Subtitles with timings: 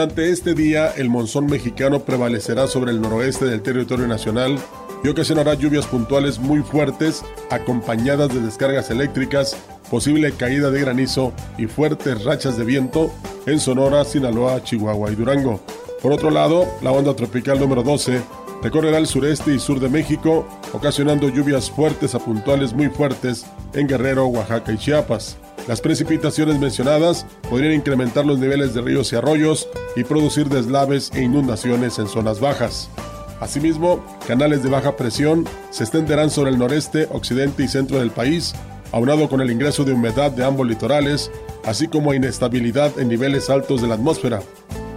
[0.00, 4.58] Durante este día, el monzón mexicano prevalecerá sobre el noroeste del territorio nacional
[5.04, 9.58] y ocasionará lluvias puntuales muy fuertes, acompañadas de descargas eléctricas,
[9.90, 13.10] posible caída de granizo y fuertes rachas de viento
[13.44, 15.60] en Sonora, Sinaloa, Chihuahua y Durango.
[16.00, 18.22] Por otro lado, la onda tropical número 12
[18.62, 23.86] recorrerá el sureste y sur de México, ocasionando lluvias fuertes a puntuales muy fuertes en
[23.86, 25.36] Guerrero, Oaxaca y Chiapas.
[25.70, 31.22] Las precipitaciones mencionadas podrían incrementar los niveles de ríos y arroyos y producir deslaves e
[31.22, 32.90] inundaciones en zonas bajas.
[33.38, 38.52] Asimismo, canales de baja presión se extenderán sobre el noreste, occidente y centro del país,
[38.90, 41.30] aunado con el ingreso de humedad de ambos litorales,
[41.64, 44.42] así como inestabilidad en niveles altos de la atmósfera.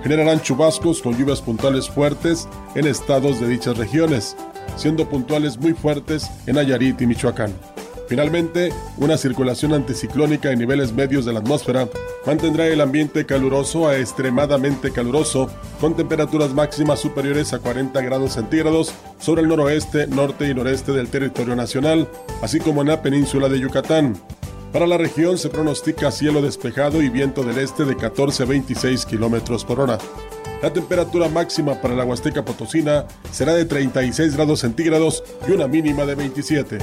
[0.02, 4.36] Generarán chubascos con lluvias puntuales fuertes en estados de dichas regiones,
[4.76, 7.54] siendo puntuales muy fuertes en Nayarit y Michoacán.
[8.14, 11.90] Finalmente, una circulación anticiclónica en niveles medios de la atmósfera
[12.28, 15.50] mantendrá el ambiente caluroso a extremadamente caluroso,
[15.82, 21.10] con temperaturas máximas superiores a 40 grados centígrados sobre el noroeste, norte y noreste del
[21.10, 22.08] territorio nacional,
[22.44, 24.16] así como en la península de Yucatán.
[24.72, 29.08] Para la región se pronostica cielo despejado y viento del este de 14 a 26
[29.08, 29.98] kilómetros por hora.
[30.62, 36.06] La temperatura máxima para la Huasteca Potosina será de 36 grados centígrados y una mínima
[36.06, 36.78] de 27.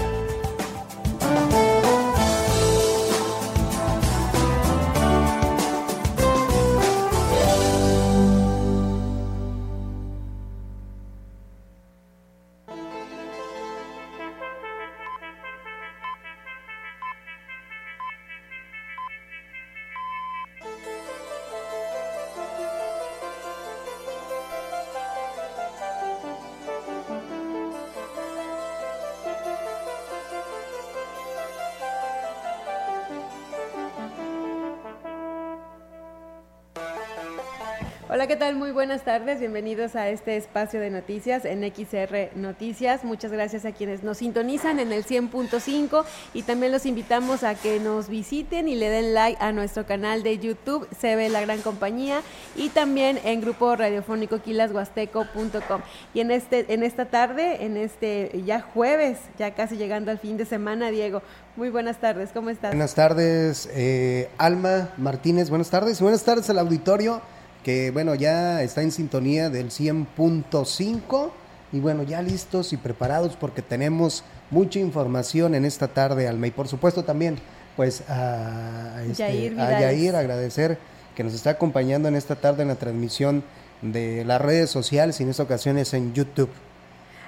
[39.01, 39.41] Buenas tardes.
[39.41, 43.03] Bienvenidos a este espacio de noticias en XR Noticias.
[43.03, 47.81] Muchas gracias a quienes nos sintonizan en el 100.5 y también los invitamos a que
[47.81, 52.21] nos visiten y le den like a nuestro canal de YouTube, Se la gran compañía,
[52.57, 55.81] y también en grupo radiofónico quilashuasteco.com.
[56.13, 60.37] Y en, este, en esta tarde, en este ya jueves, ya casi llegando al fin
[60.37, 61.23] de semana, Diego,
[61.57, 62.73] muy buenas tardes, ¿cómo estás?
[62.73, 67.23] Buenas tardes, eh, Alma Martínez, buenas tardes, buenas tardes al auditorio
[67.65, 71.31] que bueno, ya está en sintonía del 100.5
[71.73, 76.51] y bueno, ya listos y preparados porque tenemos mucha información en esta tarde, Alma, y
[76.51, 77.39] por supuesto también
[77.77, 80.79] pues a, este, a Yair agradecer
[81.15, 83.45] que nos está acompañando en esta tarde en la transmisión
[83.83, 86.51] de las redes sociales y en esta ocasión es en YouTube.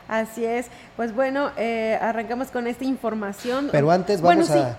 [0.09, 0.66] Así es,
[0.97, 3.69] pues bueno, eh, arrancamos con esta información.
[3.72, 4.76] Pero antes vamos a...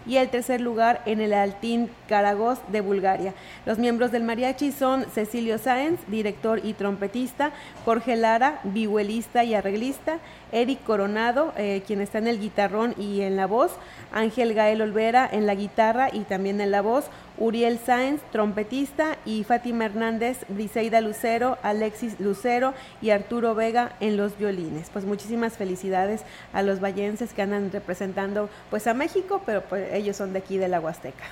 [0.07, 3.35] Y el tercer lugar en el Altín Karagos de Bulgaria.
[3.67, 7.53] Los miembros del mariachi son Cecilio Sáenz, director y trompetista,
[7.85, 10.19] Jorge Lara, vihuelista y arreglista,
[10.53, 13.73] Eric Coronado, eh, quien está en el guitarrón y en la voz,
[14.13, 17.07] Ángel Gael Olvera en la guitarra y también en la voz,
[17.39, 24.37] Uriel Sáenz, trompetista, y Fátima Hernández, Briseida Lucero, Alexis Lucero y Arturo Vega en los
[24.37, 24.91] violines.
[24.91, 26.23] Pues muchísimas felicidades
[26.53, 30.59] a los vallenses que andan representando pues a México, pero pues ellos son de aquí
[30.59, 31.25] de la Huasteca.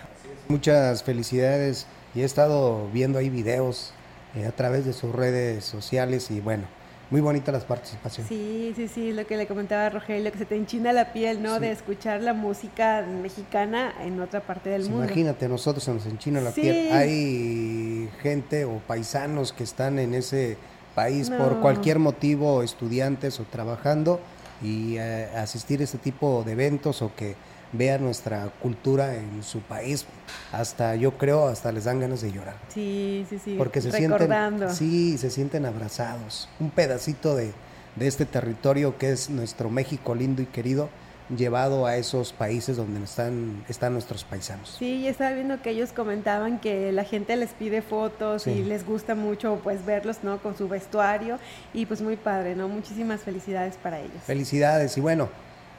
[0.49, 3.93] Muchas felicidades y he estado viendo ahí videos
[4.35, 6.65] eh, a través de sus redes sociales y bueno,
[7.11, 8.29] muy bonita las participaciones.
[8.29, 11.43] Sí, sí, sí, lo que le comentaba a Rogelio, que se te enchina la piel,
[11.43, 11.59] ¿no?
[11.59, 15.05] De escuchar la música mexicana en otra parte del mundo.
[15.05, 16.93] Imagínate, nosotros se nos enchina la piel.
[16.93, 20.59] Hay gente o paisanos que están en ese
[20.95, 24.21] país por cualquier motivo, estudiantes o trabajando,
[24.63, 27.37] y eh, asistir a este tipo de eventos o que
[27.73, 30.07] vean nuestra cultura en su país,
[30.53, 32.57] hasta yo creo, hasta les dan ganas de llorar.
[32.69, 33.55] Sí, sí, sí.
[33.59, 36.49] Porque se sienten, sí, se sienten abrazados.
[36.61, 37.53] Un pedacito de,
[37.97, 40.89] de este territorio que es nuestro México lindo y querido,
[41.37, 44.77] llevado a esos países donde están, están nuestros paisanos.
[44.79, 49.15] Sí, estaba viendo que ellos comentaban que la gente les pide fotos y les gusta
[49.15, 50.39] mucho pues verlos, ¿no?
[50.39, 51.39] Con su vestuario
[51.75, 52.69] y pues muy padre, ¿no?
[52.69, 54.23] Muchísimas felicidades para ellos.
[54.25, 55.29] Felicidades y bueno,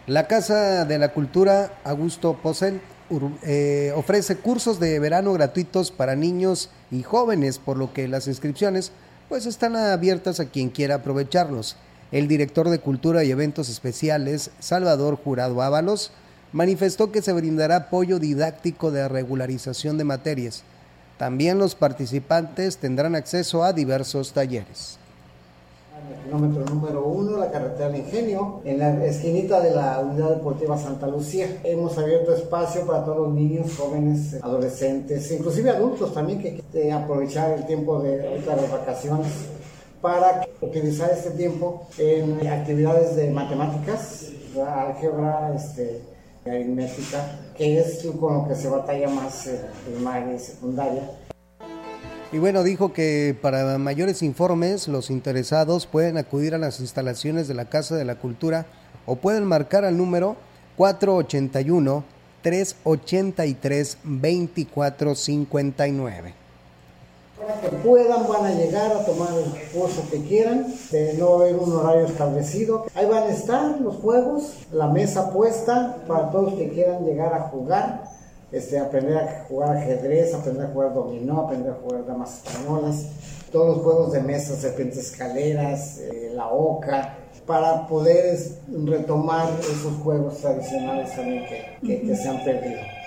[0.07, 2.81] la Casa de la Cultura Augusto Posel
[3.43, 8.91] eh, ofrece cursos de verano gratuitos para niños y jóvenes, por lo que las inscripciones
[9.29, 11.75] pues están abiertas a quien quiera aprovecharlos.
[12.11, 16.11] El director de Cultura y Eventos Especiales, Salvador Jurado Ábalos,
[16.51, 20.63] manifestó que se brindará apoyo didáctico de regularización de materias.
[21.17, 24.98] También los participantes tendrán acceso a diversos talleres
[26.07, 30.77] el kilómetro número uno, la carretera del Ingenio, en la esquinita de la Unidad Deportiva
[30.77, 31.59] Santa Lucía.
[31.63, 37.51] Hemos abierto espacio para todos los niños, jóvenes, adolescentes, inclusive adultos también que quieren aprovechar
[37.51, 39.27] el tiempo de, las vacaciones
[40.01, 46.01] para utilizar este tiempo en actividades de matemáticas, álgebra, este,
[46.45, 51.03] aritmética, que es con lo que se batalla más en primaria y secundaria
[52.31, 57.55] y bueno, dijo que para mayores informes los interesados pueden acudir a las instalaciones de
[57.55, 58.67] la Casa de la Cultura
[59.05, 60.35] o pueden marcar al número
[60.77, 62.03] 481
[62.43, 66.33] 383 2459
[67.39, 71.55] para que puedan, van a llegar a tomar el curso que quieran, de no haber
[71.55, 72.85] un horario establecido.
[72.93, 77.43] Ahí van a estar los juegos, la mesa puesta para todos que quieran llegar a
[77.43, 78.03] jugar
[78.51, 83.05] este, aprender a jugar ajedrez, aprender a jugar dominó, aprender a jugar damas españolas,
[83.51, 88.37] todos los juegos de mesa, serpientes escaleras, eh, la oca, para poder
[88.85, 91.45] retomar esos juegos tradicionales también
[91.81, 92.98] que se han perdido.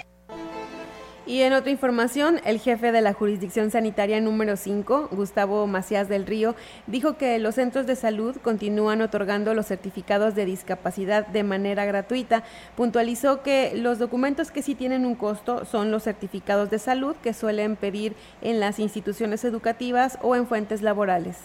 [1.25, 6.27] Y en otra información, el jefe de la jurisdicción sanitaria número 5, Gustavo Macías del
[6.27, 6.57] Río,
[6.89, 12.43] dijo que los centros de salud continúan otorgando los certificados de discapacidad de manera gratuita.
[12.77, 17.35] Puntualizó que los documentos que sí tienen un costo son los certificados de salud que
[17.35, 21.37] suelen pedir en las instituciones educativas o en fuentes laborales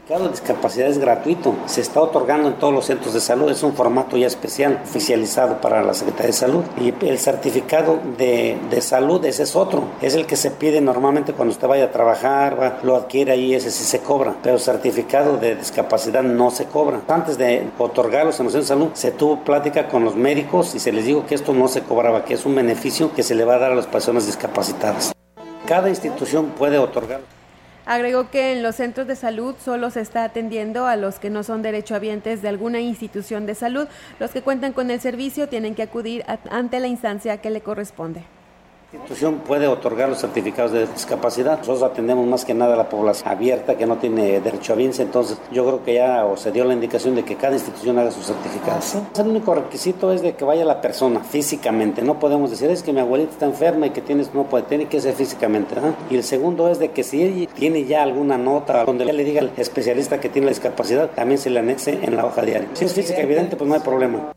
[0.00, 3.62] certificado de discapacidad es gratuito, se está otorgando en todos los centros de salud, es
[3.62, 6.64] un formato ya especial, oficializado para la Secretaría de Salud.
[6.80, 11.32] Y el certificado de, de salud, ese es otro, es el que se pide normalmente
[11.32, 15.36] cuando usted vaya a trabajar, lo adquiere ahí, ese sí se cobra, pero el certificado
[15.36, 17.00] de discapacidad no se cobra.
[17.08, 20.80] Antes de otorgarlos en los centros de salud, se tuvo plática con los médicos y
[20.80, 23.44] se les dijo que esto no se cobraba, que es un beneficio que se le
[23.44, 25.12] va a dar a las personas discapacitadas.
[25.66, 27.20] Cada institución puede otorgar.
[27.90, 31.42] Agregó que en los centros de salud solo se está atendiendo a los que no
[31.42, 33.88] son derechohabientes de alguna institución de salud.
[34.20, 38.22] Los que cuentan con el servicio tienen que acudir ante la instancia que le corresponde
[38.92, 41.58] institución puede otorgar los certificados de discapacidad.
[41.58, 44.98] Nosotros atendemos más que nada a la población abierta que no tiene derecho a bienes,
[44.98, 48.10] entonces yo creo que ya o se dio la indicación de que cada institución haga
[48.10, 48.96] sus certificados.
[49.16, 52.92] El único requisito es de que vaya la persona físicamente, no podemos decir es que
[52.92, 55.76] mi abuelita está enferma y que tienes, no puede, tiene que ser físicamente.
[56.10, 59.52] Y el segundo es de que si tiene ya alguna nota donde le diga al
[59.56, 62.68] especialista que tiene la discapacidad, también se le anexe en la hoja diaria.
[62.74, 64.32] Si es física evidente, pues no hay problema.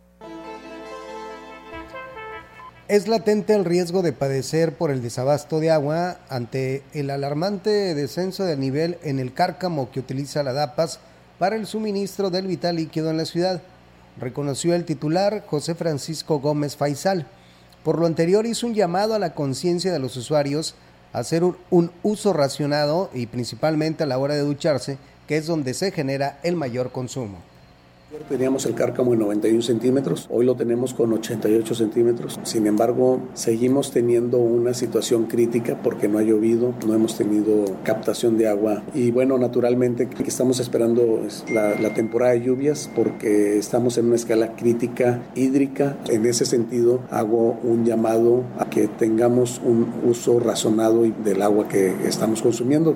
[2.90, 8.44] Es latente el riesgo de padecer por el desabasto de agua ante el alarmante descenso
[8.44, 11.00] del nivel en el cárcamo que utiliza la DAPAS
[11.40, 13.62] para el suministro del vital líquido en la ciudad,
[14.20, 17.26] reconoció el titular José Francisco Gómez Faisal.
[17.86, 20.76] Por lo anterior hizo un llamado a la conciencia de los usuarios
[21.14, 25.48] a hacer un, un, uso racionado y principalmente a la hora de ducharse, que es
[25.48, 27.53] donde se genera el mayor consumo
[28.30, 32.40] Teníamos el cárcamo en 91 centímetros, hoy lo tenemos con 88 centímetros.
[32.44, 38.38] Sin embargo, seguimos teniendo una situación crítica porque no ha llovido, no hemos tenido captación
[38.38, 44.06] de agua y bueno, naturalmente estamos esperando la, la temporada de lluvias porque estamos en
[44.06, 45.98] una escala crítica hídrica.
[46.08, 51.94] En ese sentido, hago un llamado a que tengamos un uso razonado del agua que
[52.08, 52.96] estamos consumiendo.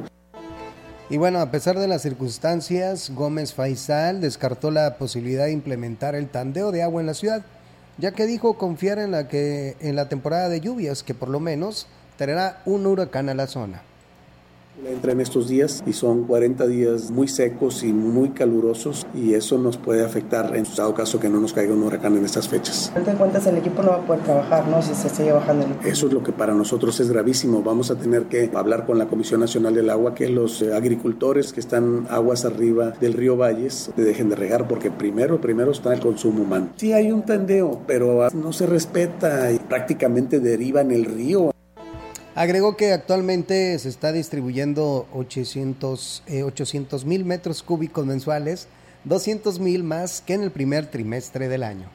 [1.10, 6.28] Y bueno, a pesar de las circunstancias, Gómez Faisal descartó la posibilidad de implementar el
[6.28, 7.46] tandeo de agua en la ciudad,
[7.98, 11.40] ya que dijo confiar en la que en la temporada de lluvias que por lo
[11.40, 11.88] menos
[12.18, 13.84] traerá un huracán a la zona
[14.86, 19.57] entra en estos días y son 40 días muy secos y muy calurosos y eso
[19.57, 22.91] nos puede afectar en dado caso que no nos caiga un huracán en estas fechas.
[22.93, 24.81] de cuentas el equipo no va a poder trabajar, ¿no?
[24.81, 27.63] Si se sigue bajando el Eso es lo que para nosotros es gravísimo.
[27.63, 31.53] Vamos a tener que hablar con la Comisión Nacional del Agua que los eh, agricultores
[31.53, 36.00] que están aguas arriba del río Valles dejen de regar porque primero, primero está el
[36.00, 36.69] consumo humano.
[36.75, 41.51] Sí hay un tendeo, pero no se respeta y prácticamente deriva en el río.
[42.38, 46.46] Agregó que actualmente se está distribuyendo 800 eh,
[47.03, 48.67] mil metros cúbicos mensuales,
[49.06, 51.89] 200 mil más que en el primer trimestre del año.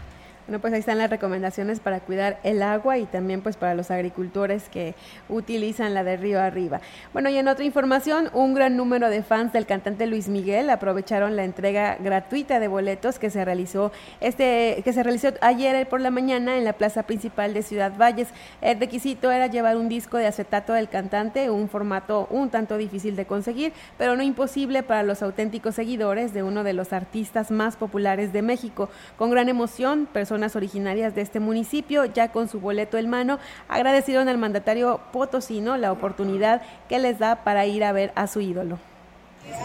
[0.47, 3.93] Bueno, pues ahí están las recomendaciones para cuidar el agua y también pues para los
[3.93, 4.97] agricultores que
[5.29, 6.81] utilizan la de río arriba.
[7.13, 11.37] Bueno, y en otra información, un gran número de fans del cantante Luis Miguel aprovecharon
[11.37, 16.11] la entrega gratuita de boletos que se realizó este que se realizó ayer por la
[16.11, 18.29] mañana en la plaza principal de Ciudad Valles.
[18.63, 23.15] El requisito era llevar un disco de acetato del cantante, un formato un tanto difícil
[23.15, 27.77] de conseguir, pero no imposible para los auténticos seguidores de uno de los artistas más
[27.77, 28.89] populares de México.
[29.17, 33.39] Con gran emoción, personas personas originarias de este municipio, ya con su boleto en mano,
[33.69, 38.41] agradecieron al mandatario potosino la oportunidad que les da para ir a ver a su
[38.41, 38.79] ídolo.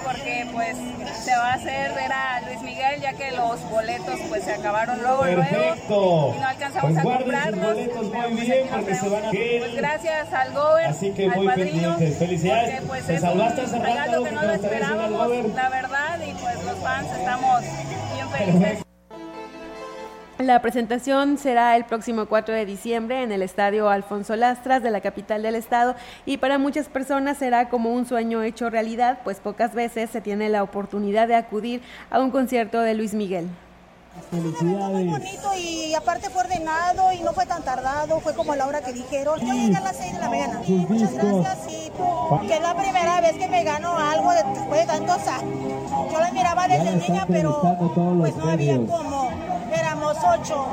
[0.03, 0.75] Porque pues
[1.23, 5.01] se va a hacer ver a Luis Miguel ya que los boletos pues se acabaron
[5.01, 7.77] luego luego y no alcanzamos pues a comprarlos.
[8.31, 9.29] muy bien porque se van a...
[9.29, 12.81] pues gracias al Gober Así que al padrino felicidades.
[12.81, 13.23] porque, pues, es
[13.73, 18.83] un regalo que no lo esperábamos la verdad y pues los fans estamos bien felices
[20.39, 25.01] la presentación será el próximo 4 de diciembre en el Estadio Alfonso Lastras de la
[25.01, 29.73] capital del estado y para muchas personas será como un sueño hecho realidad, pues pocas
[29.73, 33.47] veces se tiene la oportunidad de acudir a un concierto de Luis Miguel.
[34.31, 35.05] Felicidades.
[35.05, 38.67] Muy bonito y aparte fue ordenado y no fue tan tardado, fue como a la
[38.67, 39.39] hora que dijeron.
[39.39, 40.61] Yo llegué a las 6 de la mañana.
[40.67, 45.27] Muchas gracias y que es la primera vez que me gano algo después de tantos
[45.27, 45.91] años.
[46.11, 47.61] Yo la miraba desde niña, pero
[48.19, 50.67] pues no había como éramos ocho.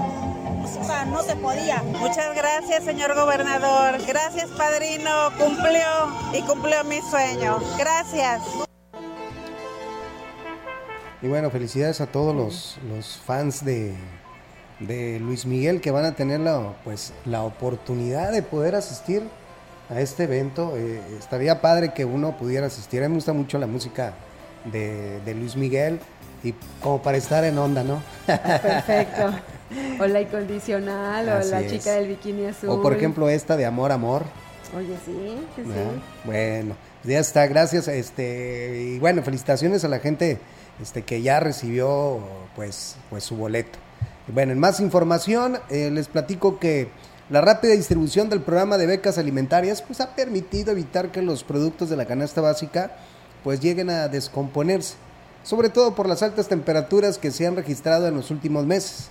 [0.64, 1.82] O sea, no se podía.
[1.98, 3.98] Muchas gracias, señor gobernador.
[4.06, 5.30] Gracias, padrino.
[5.38, 7.58] Cumplió y cumplió mi sueño.
[7.78, 8.42] Gracias.
[11.22, 13.94] Y bueno, felicidades a todos los, los fans de,
[14.80, 19.22] de, Luis Miguel que van a tener la, pues, la oportunidad de poder asistir
[19.88, 20.74] a este evento.
[20.76, 23.02] Eh, estaría padre que uno pudiera asistir.
[23.02, 24.12] A mí me gusta mucho la música
[24.66, 26.00] de, de Luis Miguel
[26.44, 28.02] y como para estar en onda, ¿no?
[28.26, 29.32] Perfecto.
[29.98, 32.68] O la incondicional, o la chica del bikini azul.
[32.68, 34.22] O por ejemplo esta de Amor, Amor.
[34.76, 35.62] Oye, sí, sí.
[36.24, 37.88] Bueno, ya está, gracias.
[37.88, 40.38] Este, y bueno, felicitaciones a la gente
[40.80, 42.20] este, que ya recibió
[42.54, 43.78] pues, pues su boleto.
[44.28, 46.88] Bueno, en más información, eh, les platico que
[47.30, 51.90] la rápida distribución del programa de becas alimentarias pues, ha permitido evitar que los productos
[51.90, 52.92] de la canasta básica
[53.42, 54.94] pues lleguen a descomponerse
[55.44, 59.10] sobre todo por las altas temperaturas que se han registrado en los últimos meses.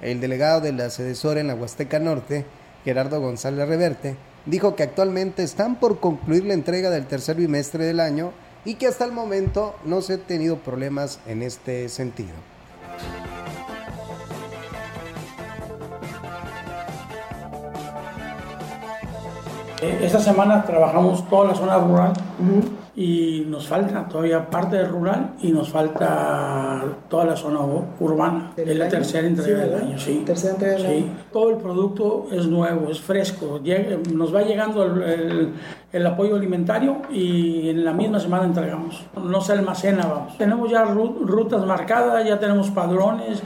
[0.00, 2.46] El delegado de la Sedesora en la Huasteca Norte,
[2.84, 8.00] Gerardo González Reverte, dijo que actualmente están por concluir la entrega del tercer bimestre del
[8.00, 8.32] año
[8.64, 12.34] y que hasta el momento no se han tenido problemas en este sentido.
[19.80, 22.12] Esta semana trabajamos toda la zona rural
[22.94, 27.60] y nos falta todavía parte del rural y nos falta toda la zona
[27.98, 28.52] urbana.
[28.56, 30.22] Es la tercera entrega del año, sí.
[30.26, 31.18] Tercera entrega del año.
[31.32, 33.60] Todo el producto es nuevo, es fresco.
[34.12, 35.54] nos va llegando el,
[35.90, 39.06] el, apoyo alimentario y en la misma semana entregamos.
[39.16, 40.36] No se almacena, vamos.
[40.36, 43.42] Tenemos ya rutas marcadas, ya tenemos padrones.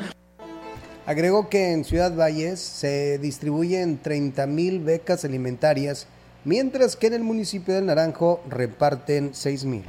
[1.06, 6.08] Agregó que en Ciudad Valles se distribuyen 30 mil becas alimentarias
[6.46, 9.84] mientras que en el municipio del Naranjo reparten 6 mil.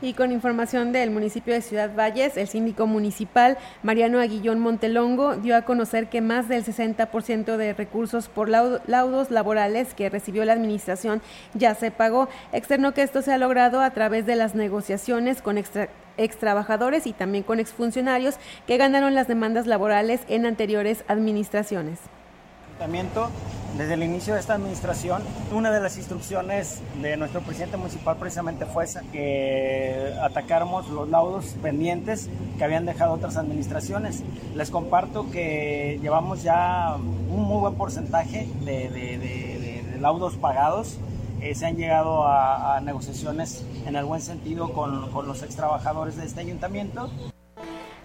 [0.00, 5.54] Y con información del municipio de Ciudad Valles, el síndico municipal Mariano Aguillón Montelongo dio
[5.54, 11.22] a conocer que más del 60% de recursos por laudos laborales que recibió la administración
[11.54, 12.28] ya se pagó.
[12.52, 17.06] Externó que esto se ha logrado a través de las negociaciones con extra ex trabajadores
[17.06, 22.00] y también con exfuncionarios que ganaron las demandas laborales en anteriores administraciones.
[23.76, 28.66] Desde el inicio de esta administración, una de las instrucciones de nuestro presidente municipal precisamente
[28.66, 34.22] fue esa, que atacáramos los laudos pendientes que habían dejado otras administraciones.
[34.54, 40.98] Les comparto que llevamos ya un muy buen porcentaje de, laudos pagados.
[41.40, 46.16] Eh, se han llegado a, negociaciones en el buen sentido con, con los ex trabajadores
[46.16, 47.10] de este ayuntamiento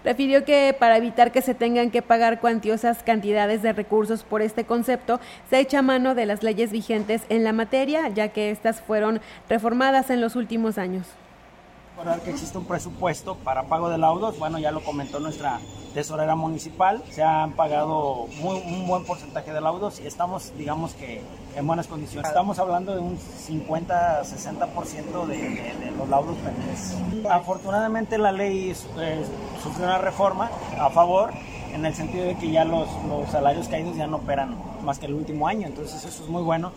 [0.08, 4.64] refirió que para evitar que se tengan que pagar cuantiosas cantidades de recursos por este
[4.64, 9.20] concepto, se echa mano de las leyes vigentes en la materia, ya que estas fueron
[9.50, 11.06] reformadas en los últimos años
[12.24, 15.58] que existe un presupuesto para pago de laudos, bueno, ya lo comentó nuestra
[15.94, 21.20] tesorera municipal, se han pagado un buen porcentaje de laudos y estamos, digamos que,
[21.56, 22.28] en buenas condiciones.
[22.28, 26.94] Estamos hablando de un 50-60% de, de, los laudos pendientes.
[27.28, 29.24] Afortunadamente la ley eh,
[29.62, 31.32] sufrió una reforma a favor
[31.72, 35.06] en el sentido de que ya los, los salarios caídos ya no operan más que
[35.06, 36.70] el último año, entonces eso es muy bueno.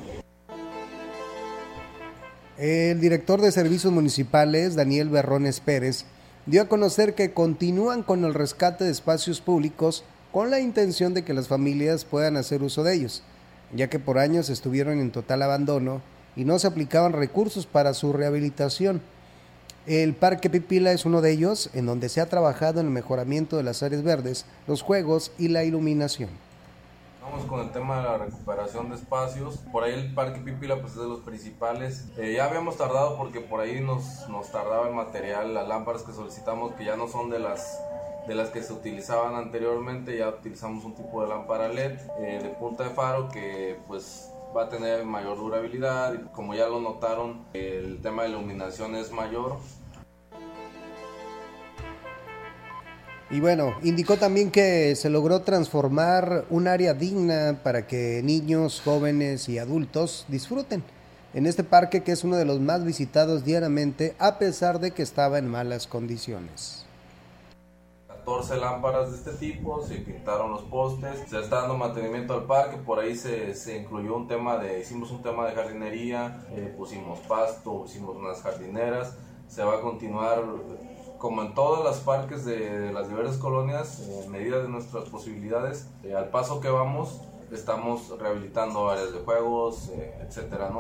[2.62, 6.06] El director de Servicios Municipales, Daniel Berrones Pérez,
[6.46, 11.24] dio a conocer que continúan con el rescate de espacios públicos con la intención de
[11.24, 13.24] que las familias puedan hacer uso de ellos,
[13.74, 16.04] ya que por años estuvieron en total abandono
[16.36, 19.02] y no se aplicaban recursos para su rehabilitación.
[19.88, 23.58] El Parque Pipila es uno de ellos, en donde se ha trabajado en el mejoramiento
[23.58, 26.30] de las áreas verdes, los juegos y la iluminación.
[27.22, 29.58] Vamos con el tema de la recuperación de espacios.
[29.72, 32.10] Por ahí el Parque Pipila pues es de los principales.
[32.18, 36.14] Eh, ya habíamos tardado porque por ahí nos, nos tardaba el material, las lámparas que
[36.14, 37.80] solicitamos que ya no son de las
[38.28, 42.50] de las que se utilizaban anteriormente, ya utilizamos un tipo de lámpara LED eh, de
[42.50, 48.00] punta de faro que pues va a tener mayor durabilidad como ya lo notaron el
[48.02, 49.58] tema de iluminación es mayor
[53.32, 59.48] Y bueno, indicó también que se logró transformar un área digna para que niños, jóvenes
[59.48, 60.84] y adultos disfruten
[61.34, 65.02] en este parque que es uno de los más visitados diariamente a pesar de que
[65.02, 66.86] estaba en malas condiciones.
[68.08, 72.78] 14 lámparas de este tipo, se pintaron los postes, se está dando mantenimiento al parque,
[72.78, 77.20] por ahí se, se incluyó un tema de, hicimos un tema de jardinería, eh, pusimos
[77.20, 79.16] pasto, hicimos unas jardineras,
[79.48, 80.44] se va a continuar
[81.22, 86.16] como en todas las parques de las diversas colonias, en medida de nuestras posibilidades, eh,
[86.16, 90.72] al paso que vamos, estamos rehabilitando áreas de juegos, eh, etcétera.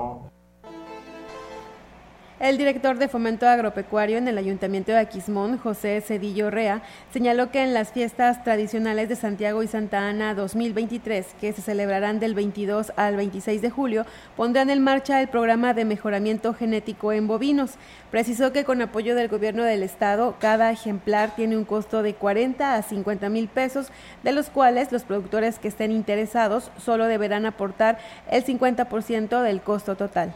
[2.41, 6.81] El director de Fomento Agropecuario en el Ayuntamiento de Aquismón, José Cedillo Rea,
[7.13, 12.19] señaló que en las fiestas tradicionales de Santiago y Santa Ana 2023, que se celebrarán
[12.19, 17.27] del 22 al 26 de julio, pondrán en marcha el programa de mejoramiento genético en
[17.27, 17.73] bovinos.
[18.09, 22.73] Precisó que con apoyo del gobierno del estado, cada ejemplar tiene un costo de 40
[22.73, 23.91] a 50 mil pesos,
[24.23, 27.99] de los cuales los productores que estén interesados solo deberán aportar
[28.31, 30.33] el 50% del costo total.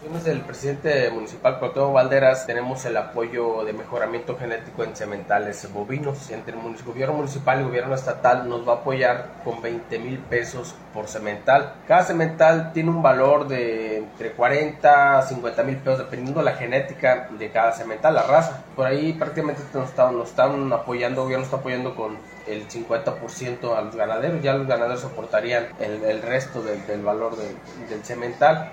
[0.00, 6.30] Desde el presidente municipal Cuauhtémoc Valderas tenemos el apoyo de mejoramiento genético en sementales bovinos.
[6.30, 10.18] Entre el gobierno municipal y el gobierno estatal nos va a apoyar con 20 mil
[10.20, 11.74] pesos por semental.
[11.88, 16.52] Cada semental tiene un valor de entre 40 a 50 mil pesos dependiendo de la
[16.52, 18.62] genética de cada semental, la raza.
[18.76, 23.76] Por ahí prácticamente nos están, nos están apoyando, el gobierno está apoyando con el 50%
[23.76, 28.70] a los ganaderos, ya los ganaderos aportarían el, resto del, valor del semental.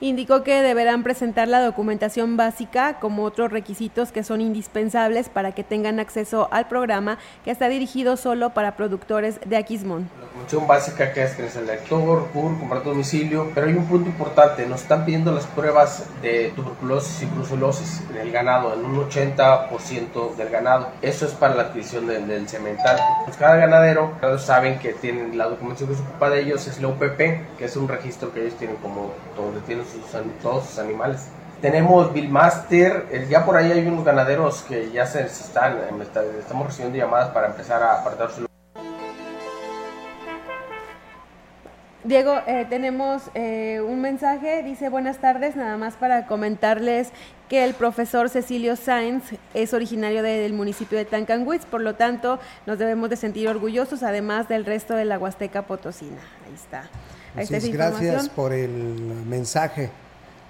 [0.00, 5.62] Indicó que deberán presentar la documentación básica como otros requisitos que son indispensables para que
[5.62, 10.10] tengan acceso al programa que está dirigido solo para productores de Aquismón.
[10.18, 13.86] La documentación básica que es que es el lector, CUR, comprar domicilio, pero hay un
[13.86, 18.84] punto importante, nos están pidiendo las pruebas de tuberculosis y brucelosis en el ganado, en
[18.84, 20.88] un 80% del ganado.
[21.02, 22.98] Eso es para la adquisición del, del cemental.
[23.24, 26.80] Pues cada ganadero, todos saben que tienen la documentación que se ocupa de ellos es
[26.80, 27.18] la UPP,
[27.58, 29.83] que es un registro que ellos tienen como donde tienen
[30.42, 31.28] todos sus animales.
[31.60, 35.78] Tenemos Bill Master, ya por ahí hay unos ganaderos que ya se están,
[36.38, 38.44] estamos recibiendo llamadas para empezar a apartar su
[42.04, 47.12] Diego, eh, tenemos eh, un mensaje, dice buenas tardes, nada más para comentarles
[47.48, 52.78] que el profesor Cecilio Sainz es originario del municipio de Tancanwitz, por lo tanto nos
[52.78, 56.20] debemos de sentir orgullosos, además del resto de la Huasteca Potosina.
[56.46, 56.90] Ahí está.
[57.36, 58.68] Ahí está gracias por el
[59.26, 59.90] mensaje.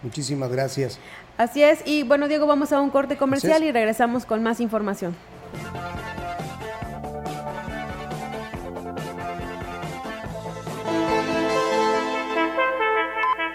[0.03, 0.99] Muchísimas gracias.
[1.39, 5.17] Así es, y bueno Diego, vamos a un corte comercial y regresamos con más información.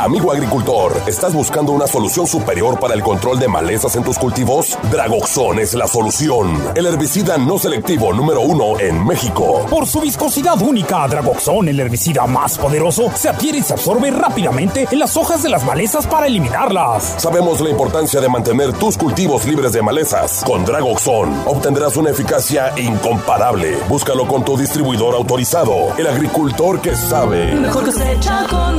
[0.00, 4.78] Amigo agricultor, ¿estás buscando una solución superior para el control de malezas en tus cultivos?
[4.92, 6.56] Dragoxon es la solución.
[6.76, 9.66] El herbicida no selectivo número uno en México.
[9.68, 14.86] Por su viscosidad única, Dragoxon, el herbicida más poderoso, se adhiere y se absorbe rápidamente
[14.88, 17.16] en las hojas de las malezas para eliminarlas.
[17.18, 20.44] Sabemos la importancia de mantener tus cultivos libres de malezas.
[20.44, 23.76] Con Dragoxon obtendrás una eficacia incomparable.
[23.88, 25.92] Búscalo con tu distribuidor autorizado.
[25.98, 27.52] El agricultor que sabe.
[27.56, 28.78] Mejor cosecha con.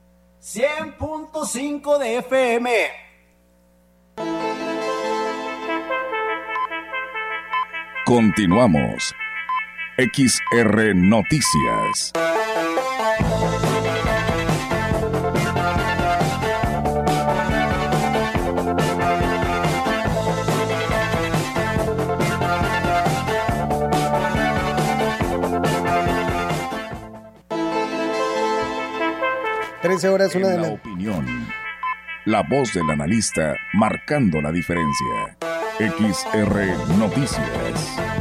[0.41, 2.71] 100.5 de FM.
[8.05, 9.13] Continuamos.
[9.97, 12.11] XR Noticias.
[29.91, 31.25] Horas, una de la, opinión.
[32.25, 35.37] La voz del analista marcando la diferencia.
[35.79, 38.20] XR Noticias.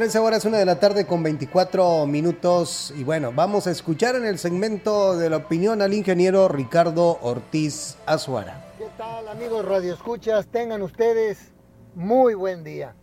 [0.00, 2.90] Trece horas, una de la tarde con 24 minutos.
[2.96, 7.98] Y bueno, vamos a escuchar en el segmento de la opinión al ingeniero Ricardo Ortiz
[8.06, 8.64] Azuara.
[8.78, 10.46] ¿Qué tal, amigos Radio Escuchas?
[10.46, 11.52] Tengan ustedes
[11.94, 12.94] muy buen día.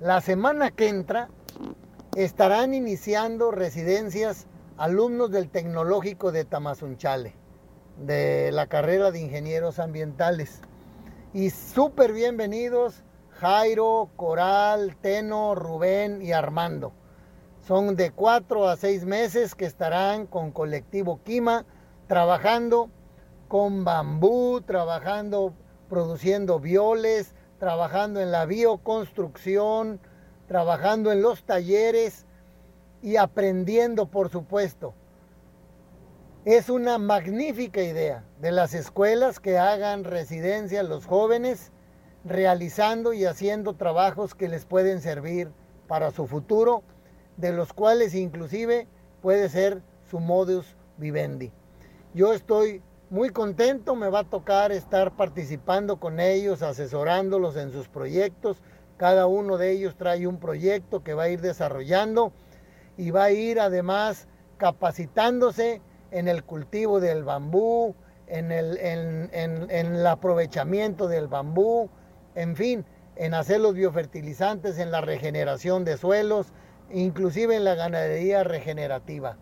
[0.00, 1.28] La semana que entra
[2.16, 4.46] estarán iniciando residencias
[4.78, 7.34] alumnos del Tecnológico de Tamazunchale,
[7.98, 10.62] de la carrera de ingenieros ambientales.
[11.34, 13.04] Y súper bienvenidos
[13.44, 16.94] Jairo, Coral, Teno, Rubén y Armando.
[17.68, 21.66] Son de cuatro a seis meses que estarán con colectivo Quima
[22.06, 22.88] trabajando
[23.48, 25.52] con bambú, trabajando
[25.90, 30.00] produciendo violes, trabajando en la bioconstrucción,
[30.48, 32.24] trabajando en los talleres
[33.02, 34.94] y aprendiendo, por supuesto.
[36.46, 41.73] Es una magnífica idea de las escuelas que hagan residencia los jóvenes
[42.24, 45.50] realizando y haciendo trabajos que les pueden servir
[45.86, 46.82] para su futuro,
[47.36, 48.86] de los cuales inclusive
[49.20, 51.52] puede ser su modus vivendi.
[52.14, 57.88] Yo estoy muy contento, me va a tocar estar participando con ellos, asesorándolos en sus
[57.88, 58.62] proyectos.
[58.96, 62.32] Cada uno de ellos trae un proyecto que va a ir desarrollando
[62.96, 67.94] y va a ir además capacitándose en el cultivo del bambú,
[68.26, 71.90] en el, en, el aprovechamiento del bambú,
[72.34, 72.84] en fin,
[73.16, 76.52] en hacer los biofertilizantes, en la regeneración de suelos,
[76.90, 79.36] inclusive en la ganadería regenerativa.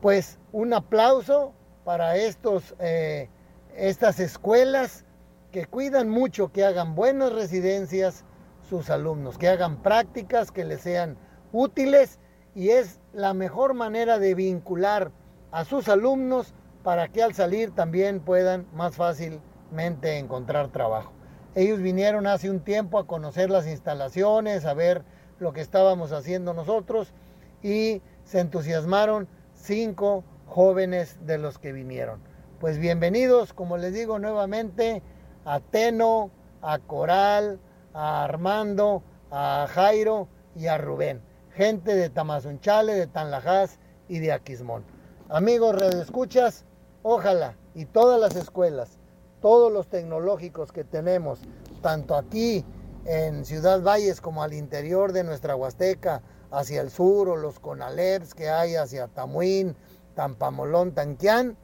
[0.00, 1.52] Pues un aplauso
[1.84, 3.28] para estos, eh,
[3.76, 5.04] estas escuelas
[5.52, 8.24] que cuidan mucho que hagan buenas residencias
[8.68, 11.16] sus alumnos, que hagan prácticas que les sean
[11.52, 12.18] útiles
[12.54, 15.10] y es la mejor manera de vincular
[15.50, 21.12] a sus alumnos para que al salir también puedan más fácilmente encontrar trabajo.
[21.56, 25.02] Ellos vinieron hace un tiempo a conocer las instalaciones, a ver
[25.40, 27.12] lo que estábamos haciendo nosotros
[27.60, 32.20] y se entusiasmaron cinco jóvenes de los que vinieron.
[32.60, 35.02] Pues bienvenidos, como les digo nuevamente,
[35.44, 36.30] a Teno,
[36.62, 37.58] a Coral,
[37.94, 41.20] a Armando, a Jairo y a Rubén.
[41.52, 44.84] Gente de Tamazunchale, de Tanlajas y de Aquismón.
[45.28, 46.64] Amigos redescuchas,
[47.02, 48.99] ojalá y todas las escuelas,
[49.40, 51.40] todos los tecnológicos que tenemos,
[51.82, 52.64] tanto aquí
[53.04, 58.34] en Ciudad Valles como al interior de nuestra Huasteca, hacia el sur o los Conaleps
[58.34, 59.76] que hay hacia Tamuín,
[60.14, 61.56] Tampamolón, Tanquián,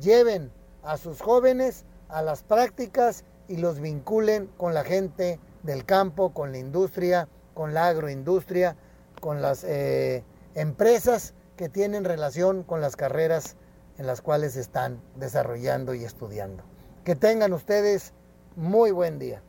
[0.00, 0.50] lleven
[0.82, 6.52] a sus jóvenes a las prácticas y los vinculen con la gente del campo, con
[6.52, 8.76] la industria, con la agroindustria,
[9.20, 10.24] con las eh,
[10.54, 13.56] empresas que tienen relación con las carreras
[13.98, 16.69] en las cuales están desarrollando y estudiando.
[17.10, 18.12] Que tengan ustedes
[18.54, 19.42] muy buen día.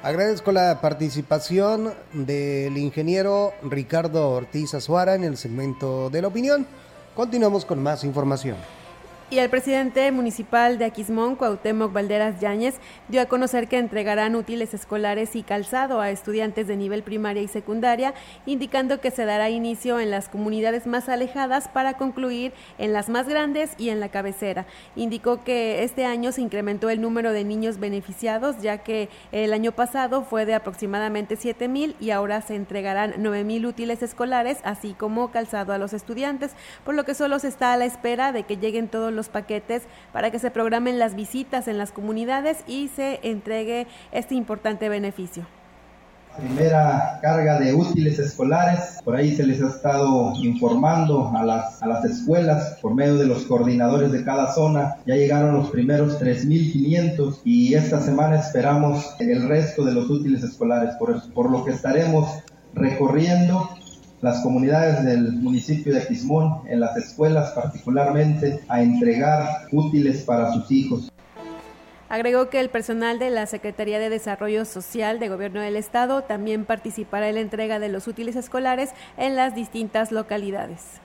[0.00, 6.68] Agradezco la participación del ingeniero Ricardo Ortiz Azuara en el segmento de la opinión.
[7.16, 8.58] Continuamos con más información.
[9.30, 12.76] Y el presidente municipal de Aquismón, Cuauhtémoc Valderas Yáñez,
[13.08, 17.48] dio a conocer que entregarán útiles escolares y calzado a estudiantes de nivel primaria y
[17.48, 18.14] secundaria,
[18.46, 23.28] indicando que se dará inicio en las comunidades más alejadas para concluir en las más
[23.28, 24.64] grandes y en la cabecera.
[24.96, 29.72] Indicó que este año se incrementó el número de niños beneficiados, ya que el año
[29.72, 34.94] pasado fue de aproximadamente 7 mil y ahora se entregarán 9 mil útiles escolares, así
[34.94, 38.44] como calzado a los estudiantes, por lo que solo se está a la espera de
[38.44, 42.88] que lleguen todos los paquetes para que se programen las visitas en las comunidades y
[42.94, 45.46] se entregue este importante beneficio.
[46.36, 49.00] primera carga de útiles escolares.
[49.04, 53.26] Por ahí se les ha estado informando a las, a las escuelas por medio de
[53.26, 54.98] los coordinadores de cada zona.
[55.04, 60.94] Ya llegaron los primeros 3.500 y esta semana esperamos el resto de los útiles escolares,
[60.94, 62.28] por, por lo que estaremos
[62.72, 63.68] recorriendo
[64.20, 70.70] las comunidades del municipio de Aquismón, en las escuelas particularmente, a entregar útiles para sus
[70.70, 71.12] hijos.
[72.08, 76.64] Agregó que el personal de la Secretaría de Desarrollo Social de Gobierno del Estado también
[76.64, 81.00] participará en la entrega de los útiles escolares en las distintas localidades.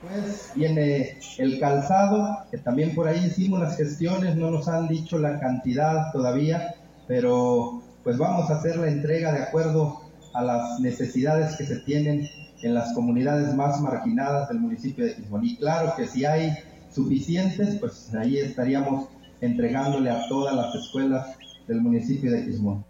[0.00, 5.18] Pues viene el calzado, que también por ahí hicimos las gestiones, no nos han dicho
[5.18, 6.74] la cantidad todavía,
[7.06, 10.01] pero pues vamos a hacer la entrega de acuerdo
[10.34, 12.28] a las necesidades que se tienen
[12.62, 15.44] en las comunidades más marginadas del municipio de Quismón.
[15.44, 16.52] Y claro que si hay
[16.90, 19.08] suficientes, pues ahí estaríamos
[19.40, 22.84] entregándole a todas las escuelas del municipio de Quismón.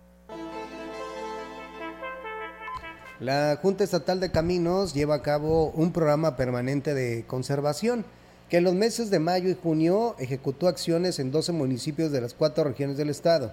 [3.20, 8.04] La Junta Estatal de Caminos lleva a cabo un programa permanente de conservación
[8.48, 12.34] que en los meses de mayo y junio ejecutó acciones en 12 municipios de las
[12.34, 13.52] cuatro regiones del estado,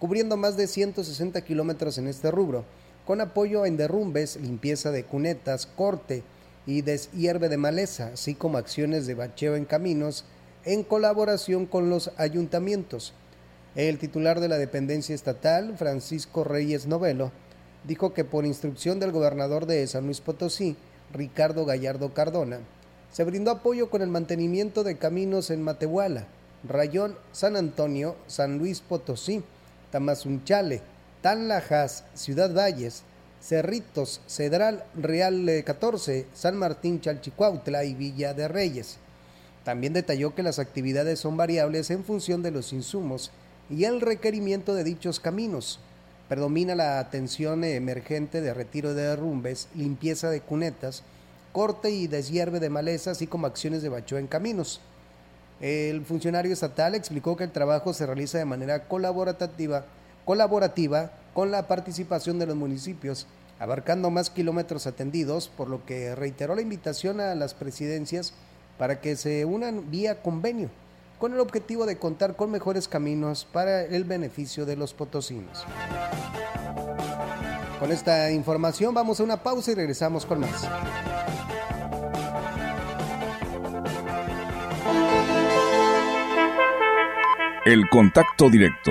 [0.00, 2.64] cubriendo más de 160 kilómetros en este rubro,
[3.10, 6.22] con apoyo en derrumbes, limpieza de cunetas, corte
[6.64, 10.24] y deshierve de maleza, así como acciones de bacheo en caminos
[10.64, 13.12] en colaboración con los ayuntamientos.
[13.74, 17.32] El titular de la dependencia estatal, Francisco Reyes Novelo,
[17.82, 20.76] dijo que por instrucción del gobernador de San Luis Potosí,
[21.12, 22.60] Ricardo Gallardo Cardona,
[23.10, 26.28] se brindó apoyo con el mantenimiento de caminos en Matehuala,
[26.62, 29.42] Rayón, San Antonio, San Luis Potosí,
[29.90, 30.80] Tamazunchale,
[31.22, 33.02] Tanlajas, Ciudad Valles,
[33.40, 38.98] Cerritos, Cedral, Real eh, 14, San Martín, Chalchicuautla y Villa de Reyes.
[39.64, 43.30] También detalló que las actividades son variables en función de los insumos
[43.68, 45.78] y el requerimiento de dichos caminos.
[46.28, 51.02] Predomina la atención emergente de retiro de derrumbes, limpieza de cunetas,
[51.52, 54.80] corte y deshierve de maleza, así como acciones de bacheo en caminos.
[55.60, 59.84] El funcionario estatal explicó que el trabajo se realiza de manera colaborativa,
[60.24, 63.26] colaborativa con la participación de los municipios,
[63.58, 68.32] abarcando más kilómetros atendidos, por lo que reiteró la invitación a las presidencias
[68.78, 70.70] para que se unan vía convenio,
[71.18, 75.64] con el objetivo de contar con mejores caminos para el beneficio de los potosinos.
[77.78, 80.68] Con esta información vamos a una pausa y regresamos con más.
[87.66, 88.90] El contacto directo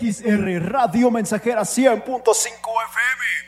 [0.00, 3.47] XHXR Radio Mensajera 100.5 FM.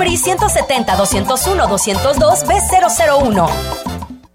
[0.01, 3.90] PRI 170 201 202 B001.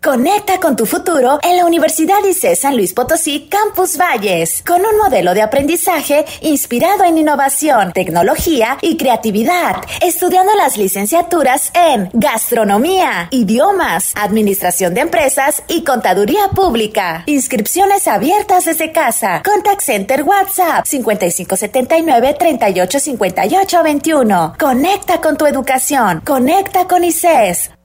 [0.07, 4.97] Conecta con tu futuro en la Universidad ICE San Luis Potosí Campus Valles, con un
[4.99, 14.13] modelo de aprendizaje inspirado en innovación, tecnología y creatividad, estudiando las licenciaturas en gastronomía, idiomas,
[14.15, 17.25] administración de empresas y contaduría pública.
[17.27, 19.43] Inscripciones abiertas desde casa.
[19.45, 24.55] Contact Center WhatsApp 5579 385821.
[24.57, 26.23] Conecta con tu educación.
[26.25, 27.76] Conecta con ICES.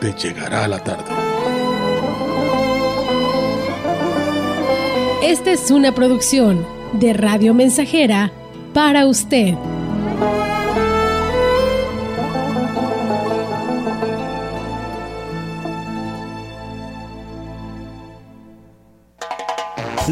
[0.00, 1.04] te llegará la tarde.
[5.22, 8.32] Esta es una producción de Radio Mensajera
[8.72, 9.54] para usted.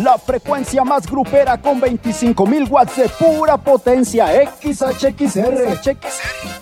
[0.03, 4.27] La frecuencia más grupera con 25.000 watts de pura potencia.
[4.61, 5.81] XHXR.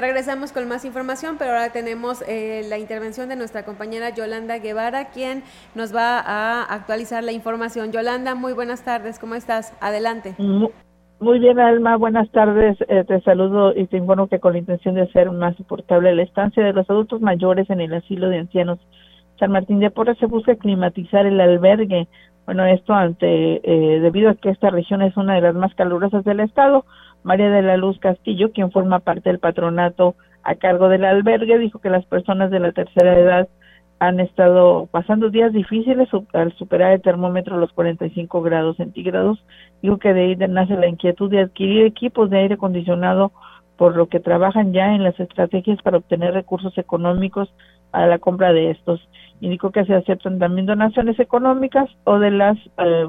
[0.00, 5.10] Regresamos con más información, pero ahora tenemos eh, la intervención de nuestra compañera Yolanda Guevara,
[5.10, 5.42] quien
[5.74, 7.90] nos va a actualizar la información.
[7.92, 9.76] Yolanda, muy buenas tardes, ¿cómo estás?
[9.80, 10.34] Adelante.
[11.20, 12.76] Muy bien, Alma, buenas tardes.
[12.88, 16.22] Eh, te saludo y te informo que con la intención de hacer más soportable la
[16.22, 18.78] estancia de los adultos mayores en el asilo de ancianos
[19.38, 22.08] San Martín de Porres se busca climatizar el albergue.
[22.44, 26.24] Bueno, esto ante eh, debido a que esta región es una de las más calurosas
[26.24, 26.84] del estado.
[27.22, 31.80] María de la Luz Castillo, quien forma parte del patronato a cargo del albergue, dijo
[31.80, 33.48] que las personas de la tercera edad
[34.00, 39.44] han estado pasando días difíciles al superar el termómetro los 45 grados centígrados.
[39.82, 43.32] Dijo que de ahí nace la inquietud de adquirir equipos de aire acondicionado,
[43.76, 47.52] por lo que trabajan ya en las estrategias para obtener recursos económicos
[47.92, 49.00] a la compra de estos.
[49.40, 53.06] Indicó que se aceptan también donaciones económicas o de las eh,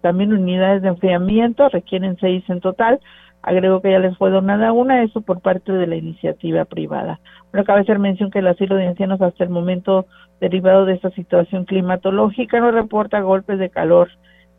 [0.00, 3.00] también unidades de enfriamiento, requieren seis en total,
[3.42, 7.20] Agregó que ya les fue donada una, eso por parte de la iniciativa privada.
[7.50, 10.06] Bueno, cabe hacer mención que el asilo de ancianos hasta el momento,
[10.40, 14.08] derivado de esta situación climatológica, no reporta golpes de calor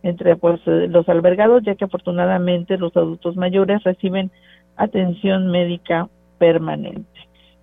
[0.04, 4.32] entre pues, los albergados, ya que afortunadamente los adultos mayores reciben
[4.76, 7.08] atención médica permanente.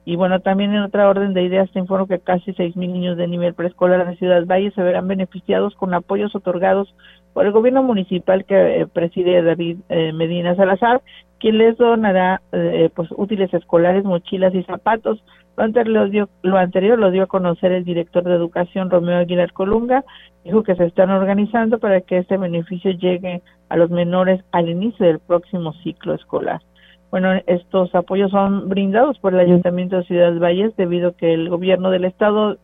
[0.07, 3.29] Y bueno, también en otra orden de ideas te informo que casi mil niños de
[3.29, 6.95] nivel preescolar en Ciudad Valle se verán beneficiados con apoyos otorgados
[7.33, 11.03] por el gobierno municipal que eh, preside David eh, Medina Salazar,
[11.39, 15.22] quien les donará eh, pues útiles escolares, mochilas y zapatos.
[15.57, 19.53] Lo anterior, dio, lo anterior lo dio a conocer el director de educación Romeo Aguilar
[19.53, 20.05] Colunga,
[20.45, 25.07] dijo que se están organizando para que este beneficio llegue a los menores al inicio
[25.07, 26.61] del próximo ciclo escolar.
[27.11, 31.49] Bueno, estos apoyos son brindados por el Ayuntamiento de Ciudad Valles debido a que el
[31.49, 32.57] gobierno del estado,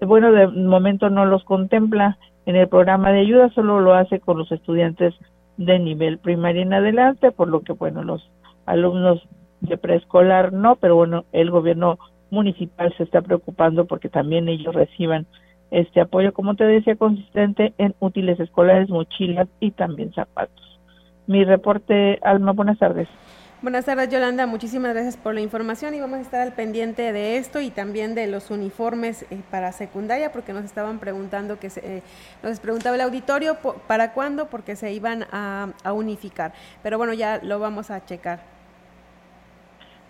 [0.00, 2.16] bueno, de momento no los contempla
[2.50, 5.14] en el programa de ayuda, solo lo hace con los estudiantes
[5.56, 8.28] de nivel primario en adelante, por lo que, bueno, los
[8.66, 9.22] alumnos
[9.60, 11.98] de preescolar no, pero bueno, el gobierno
[12.30, 15.26] municipal se está preocupando porque también ellos reciban
[15.70, 20.80] este apoyo, como te decía, consistente en útiles escolares, mochilas y también zapatos.
[21.26, 23.08] Mi reporte, Alma, buenas tardes.
[23.62, 24.46] Buenas tardes, Yolanda.
[24.46, 28.14] Muchísimas gracias por la información y vamos a estar al pendiente de esto y también
[28.14, 32.02] de los uniformes eh, para secundaria, porque nos estaban preguntando que se, eh,
[32.42, 36.52] nos preguntaba el auditorio para cuándo, porque se iban a, unificar.
[36.82, 38.40] Pero bueno, ya lo vamos a checar.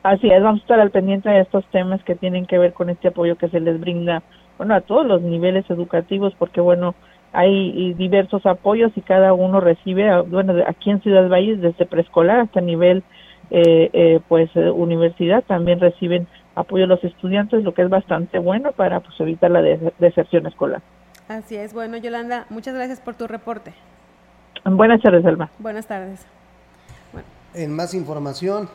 [0.04, 2.88] Así es, vamos a estar al pendiente de estos temas que tienen que ver con
[2.88, 4.22] este apoyo que se les brinda,
[4.58, 6.94] bueno, a todos los niveles educativos, porque bueno,
[7.32, 12.60] hay diversos apoyos y cada uno recibe, bueno, aquí en Ciudad Valles desde preescolar hasta
[12.60, 13.02] nivel
[13.50, 18.38] eh, eh, pues eh, universidad también reciben apoyo a los estudiantes, lo que es bastante
[18.38, 19.62] bueno para pues, evitar la
[19.98, 20.82] deserción escolar.
[21.28, 23.72] Así es, bueno Yolanda, muchas gracias por tu reporte.
[24.64, 25.50] Buenas tardes, Alma.
[25.58, 26.26] Buenas tardes.
[27.54, 28.68] En más información,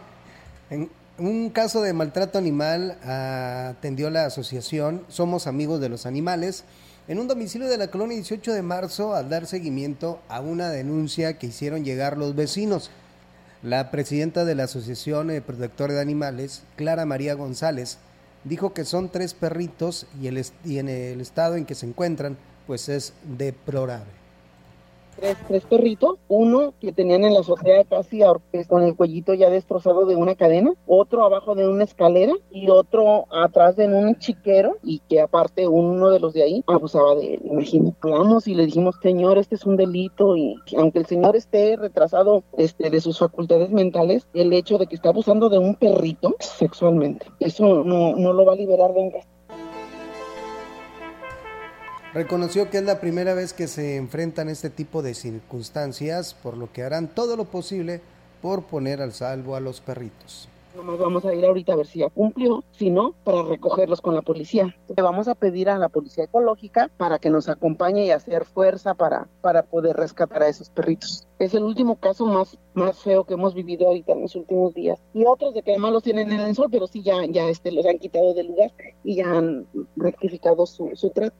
[0.69, 6.65] en un caso de maltrato animal atendió la asociación Somos Amigos de los Animales
[7.07, 11.37] en un domicilio de la colonia 18 de marzo al dar seguimiento a una denuncia
[11.37, 12.89] que hicieron llegar los vecinos.
[13.65, 17.97] La presidenta de la Asociación de Protectores de Animales, Clara María González,
[18.43, 22.37] dijo que son tres perritos y, el, y en el estado en que se encuentran,
[22.67, 24.24] pues es deplorable
[25.15, 28.21] tres, tres perritos, uno que tenían en la azotea casi
[28.67, 33.25] con el cuellito ya destrozado de una cadena, otro abajo de una escalera y otro
[33.31, 37.41] atrás de un chiquero y que aparte uno de los de ahí abusaba de él,
[37.45, 37.95] imagínate.
[38.45, 42.89] Y le dijimos, señor, este es un delito y aunque el señor esté retrasado este,
[42.89, 47.83] de sus facultades mentales, el hecho de que está abusando de un perrito sexualmente, eso
[47.83, 49.11] no, no lo va a liberar de un
[52.15, 56.71] Reconoció que es la primera vez que se enfrentan este tipo de circunstancias, por lo
[56.71, 57.99] que harán todo lo posible
[58.41, 60.47] por poner al salvo a los perritos.
[60.77, 64.15] Nomás vamos a ir ahorita a ver si ya cumplió, si no, para recogerlos con
[64.15, 64.73] la policía.
[64.95, 68.93] Le vamos a pedir a la policía ecológica para que nos acompañe y hacer fuerza
[68.93, 71.27] para, para poder rescatar a esos perritos.
[71.39, 75.01] Es el último caso más, más feo que hemos vivido ahorita en los últimos días.
[75.13, 77.73] Y otros de que además los tienen en el sol, pero sí ya, ya este,
[77.73, 78.71] los han quitado del lugar
[79.03, 81.35] y ya han rectificado su, su trato.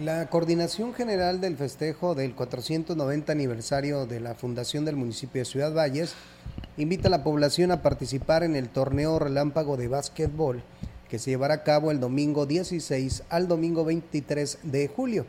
[0.00, 5.74] La Coordinación General del Festejo del 490 aniversario de la Fundación del municipio de Ciudad
[5.74, 6.14] Valles
[6.78, 10.62] invita a la población a participar en el torneo relámpago de básquetbol
[11.12, 15.26] que se llevará a cabo el domingo 16 al domingo 23 de julio,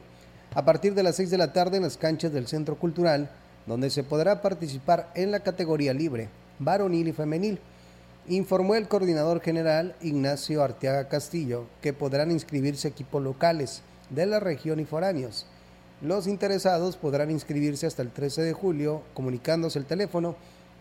[0.56, 3.30] a partir de las 6 de la tarde en las canchas del Centro Cultural,
[3.66, 6.30] donde se podrá participar en la categoría libre,
[6.60, 7.60] varonil y femenil.
[8.30, 14.80] Informó el coordinador general Ignacio Arteaga Castillo que podrán inscribirse equipos locales de la región
[14.80, 15.46] y foráneos.
[16.02, 20.38] Los interesados podrán inscribirse hasta el 13 de julio comunicándose el teléfono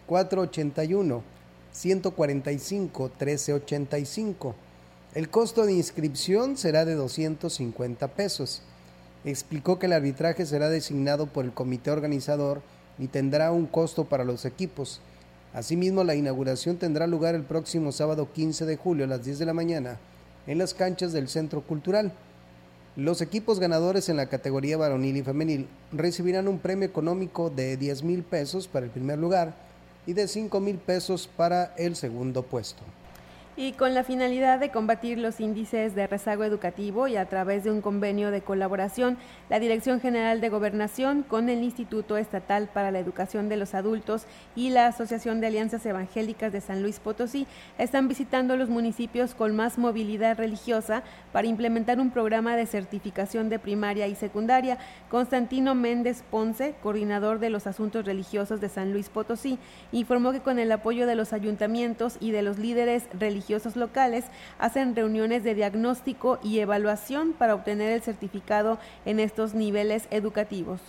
[0.07, 1.25] 481
[1.73, 4.55] 145 1385.
[5.15, 8.63] El costo de inscripción será de 250 pesos.
[9.25, 12.63] Explicó que el arbitraje será designado por el comité organizador
[13.01, 15.01] y tendrá un costo para los equipos.
[15.55, 19.47] Asimismo, la inauguración tendrá lugar el próximo sábado 15 de julio a las 10 de
[19.47, 19.99] la mañana
[20.47, 22.13] en las canchas del Centro Cultural.
[22.97, 28.03] Los equipos ganadores en la categoría varonil y femenil recibirán un premio económico de 10
[28.03, 29.55] mil pesos para el primer lugar
[30.07, 32.83] y de 5 mil pesos para el segundo puesto.
[33.55, 37.71] Y con la finalidad de combatir los índices de rezago educativo y a través de
[37.71, 39.19] un convenio de colaboración,
[39.51, 44.25] la Dirección General de Gobernación con el Instituto Estatal para la Educación de los Adultos
[44.57, 47.47] y la Asociación de Alianzas Evangélicas de San Luis Potosí
[47.77, 53.59] están visitando los municipios con más movilidad religiosa para implementar un programa de certificación de
[53.59, 54.79] primaria y secundaria.
[55.11, 59.59] Constantino Méndez Ponce, coordinador de los asuntos religiosos de San Luis Potosí,
[59.93, 63.42] informó que con el apoyo de los ayuntamientos y de los líderes religiosos
[63.77, 64.25] locales
[64.59, 70.81] hacen reuniones de diagnóstico y evaluación para obtener el certificado en estos niveles educativos.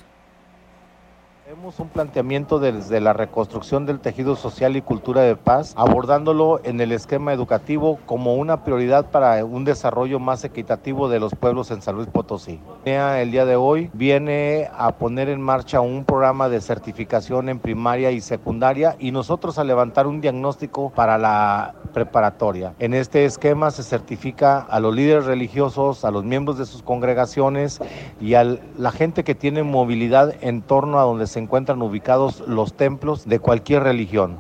[1.46, 6.80] Tenemos un planteamiento desde la reconstrucción del tejido social y cultura de paz, abordándolo en
[6.80, 11.82] el esquema educativo como una prioridad para un desarrollo más equitativo de los pueblos en
[11.82, 12.62] San Luis Potosí.
[12.86, 18.12] El día de hoy viene a poner en marcha un programa de certificación en primaria
[18.12, 22.74] y secundaria y nosotros a levantar un diagnóstico para la preparatoria.
[22.80, 27.82] En este esquema se certifica a los líderes religiosos, a los miembros de sus congregaciones
[28.22, 28.46] y a
[28.78, 33.40] la gente que tiene movilidad en torno a donde se encuentran ubicados los templos de
[33.40, 34.40] cualquier religión.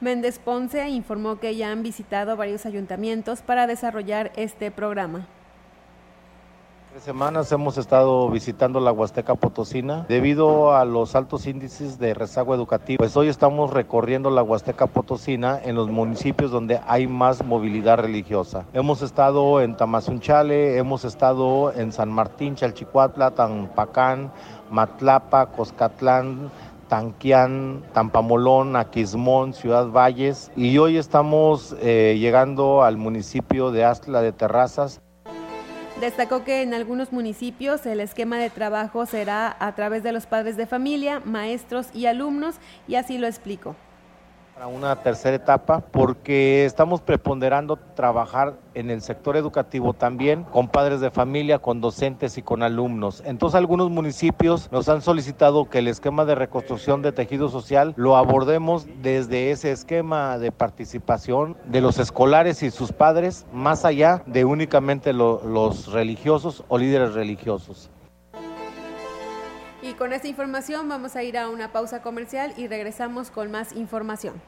[0.00, 5.26] Méndez Ponce informó que ya han visitado varios ayuntamientos para desarrollar este programa.
[6.96, 12.54] Tres semanas hemos estado visitando la Huasteca Potosina debido a los altos índices de rezago
[12.54, 12.96] educativo.
[12.96, 18.64] Pues hoy estamos recorriendo la Huasteca Potosina en los municipios donde hay más movilidad religiosa.
[18.72, 24.32] Hemos estado en Tamazunchale, hemos estado en San Martín, Chalchicuatla, Tampacán,
[24.70, 26.50] Matlapa, Coscatlán,
[26.88, 34.32] Tanquián, Tampamolón, Aquismón, Ciudad Valles y hoy estamos eh, llegando al municipio de Astla de
[34.32, 35.00] Terrazas.
[36.00, 40.56] Destacó que en algunos municipios el esquema de trabajo será a través de los padres
[40.56, 42.56] de familia, maestros y alumnos
[42.86, 43.74] y así lo explicó.
[44.56, 51.02] Para una tercera etapa porque estamos preponderando trabajar en el sector educativo también con padres
[51.02, 53.22] de familia, con docentes y con alumnos.
[53.26, 58.16] Entonces algunos municipios nos han solicitado que el esquema de reconstrucción de tejido social lo
[58.16, 64.46] abordemos desde ese esquema de participación de los escolares y sus padres, más allá de
[64.46, 67.90] únicamente lo- los religiosos o líderes religiosos.
[69.86, 73.72] Y con esta información vamos a ir a una pausa comercial y regresamos con más
[73.72, 74.42] información.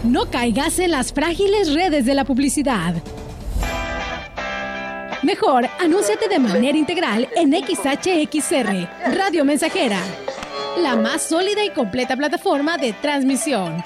[0.04, 2.96] No caigas en las frágiles redes de la publicidad.
[5.22, 10.00] Mejor, anúnciate de manera integral en XHXR, Radio Mensajera,
[10.84, 13.84] la más sólida y completa plataforma de transmisión.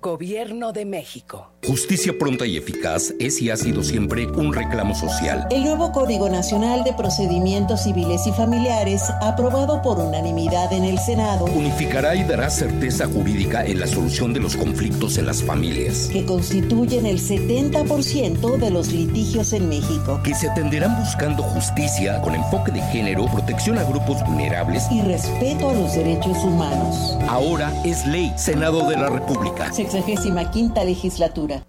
[0.00, 1.50] Gobierno de México.
[1.66, 5.48] Justicia pronta y eficaz es y ha sido siempre un reclamo social.
[5.50, 11.46] El nuevo Código Nacional de Procedimientos Civiles y Familiares, aprobado por unanimidad en el Senado,
[11.46, 16.08] Unificará y dará certeza jurídica en la solución de los conflictos en las familias.
[16.12, 22.36] que constituyen el 70% de los litigios en México, Que se atenderán buscando justicia con
[22.36, 24.84] enfoque de género, protección a grupos vulnerables.
[24.92, 27.18] y respeto a los derechos humanos.
[27.28, 29.72] Ahora es ley, Senado de la República.
[29.88, 31.62] Sexagésima quinta legislatura.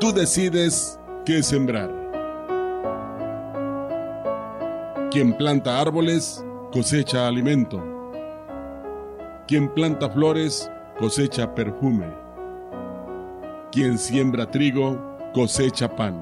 [0.00, 1.88] Tú decides qué sembrar.
[5.12, 7.80] Quien planta árboles cosecha alimento.
[9.46, 10.68] Quien planta flores
[10.98, 12.06] cosecha perfume.
[13.70, 14.98] Quien siembra trigo
[15.32, 16.20] cosecha pan.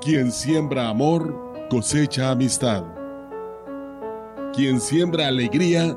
[0.00, 1.34] Quien siembra amor
[1.68, 2.84] cosecha amistad.
[4.52, 5.96] Quien siembra alegría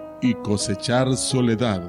[0.21, 1.81] y cosechar soledad.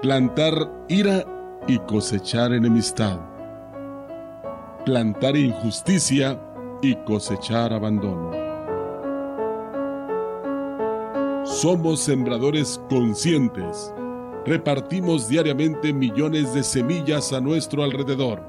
[0.00, 1.24] Plantar ira
[1.68, 3.18] y cosechar enemistad.
[4.84, 6.40] Plantar injusticia
[6.80, 8.32] y cosechar abandono.
[11.44, 13.92] Somos sembradores conscientes.
[14.46, 18.42] Repartimos diariamente millones de semillas a nuestro alrededor.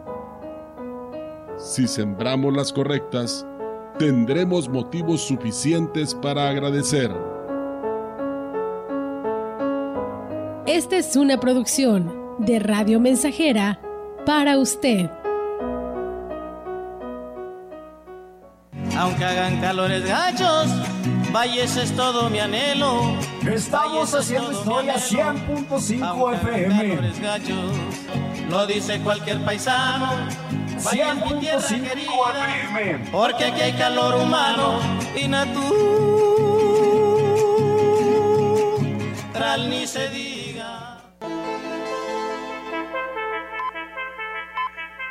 [1.57, 3.45] Si sembramos las correctas,
[3.97, 7.34] tendremos motivos suficientes para agradecer.
[10.67, 13.79] Esta es una producción de Radio Mensajera
[14.25, 15.11] para usted.
[18.97, 20.67] Aunque hagan calores gachos,
[21.31, 23.15] Valles es todo mi anhelo.
[23.47, 26.99] Estamos haciendo historia 100.5 FM.
[28.49, 30.13] Lo dice cualquier paisano.
[30.79, 33.11] 100.5 FM.
[33.11, 34.79] Porque aquí hay calor humano
[35.15, 35.69] y natural
[39.69, 40.34] ni se diga.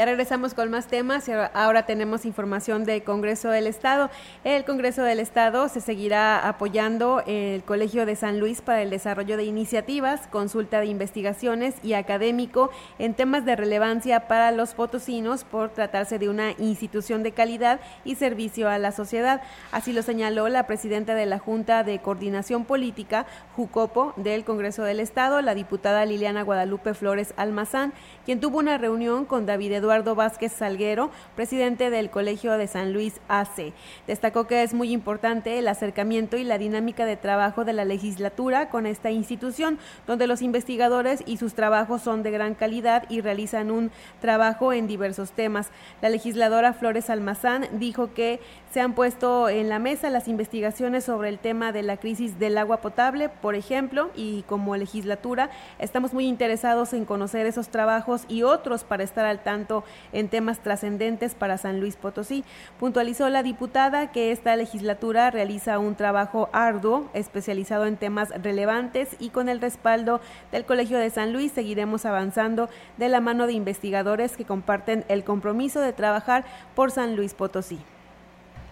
[0.00, 4.08] Ya regresamos con más temas y ahora tenemos información del Congreso del Estado.
[4.44, 9.36] El Congreso del Estado se seguirá apoyando el Colegio de San Luis para el desarrollo
[9.36, 15.68] de iniciativas, consulta de investigaciones y académico en temas de relevancia para los potosinos por
[15.68, 19.42] tratarse de una institución de calidad y servicio a la sociedad.
[19.70, 24.98] Así lo señaló la presidenta de la Junta de Coordinación Política, Jucopo, del Congreso del
[24.98, 27.92] Estado, la diputada Liliana Guadalupe Flores Almazán,
[28.24, 32.92] quien tuvo una reunión con David Eduardo Eduardo Vázquez Salguero, presidente del Colegio de San
[32.92, 33.72] Luis AC.
[34.06, 38.68] Destacó que es muy importante el acercamiento y la dinámica de trabajo de la legislatura
[38.68, 43.72] con esta institución, donde los investigadores y sus trabajos son de gran calidad y realizan
[43.72, 45.70] un trabajo en diversos temas.
[46.02, 48.38] La legisladora Flores Almazán dijo que
[48.72, 52.58] se han puesto en la mesa las investigaciones sobre el tema de la crisis del
[52.58, 58.44] agua potable, por ejemplo, y como legislatura estamos muy interesados en conocer esos trabajos y
[58.44, 59.79] otros para estar al tanto
[60.12, 62.44] en temas trascendentes para San Luis Potosí.
[62.78, 69.30] Puntualizó la diputada que esta legislatura realiza un trabajo arduo, especializado en temas relevantes y
[69.30, 70.20] con el respaldo
[70.52, 75.24] del Colegio de San Luis seguiremos avanzando de la mano de investigadores que comparten el
[75.24, 77.78] compromiso de trabajar por San Luis Potosí.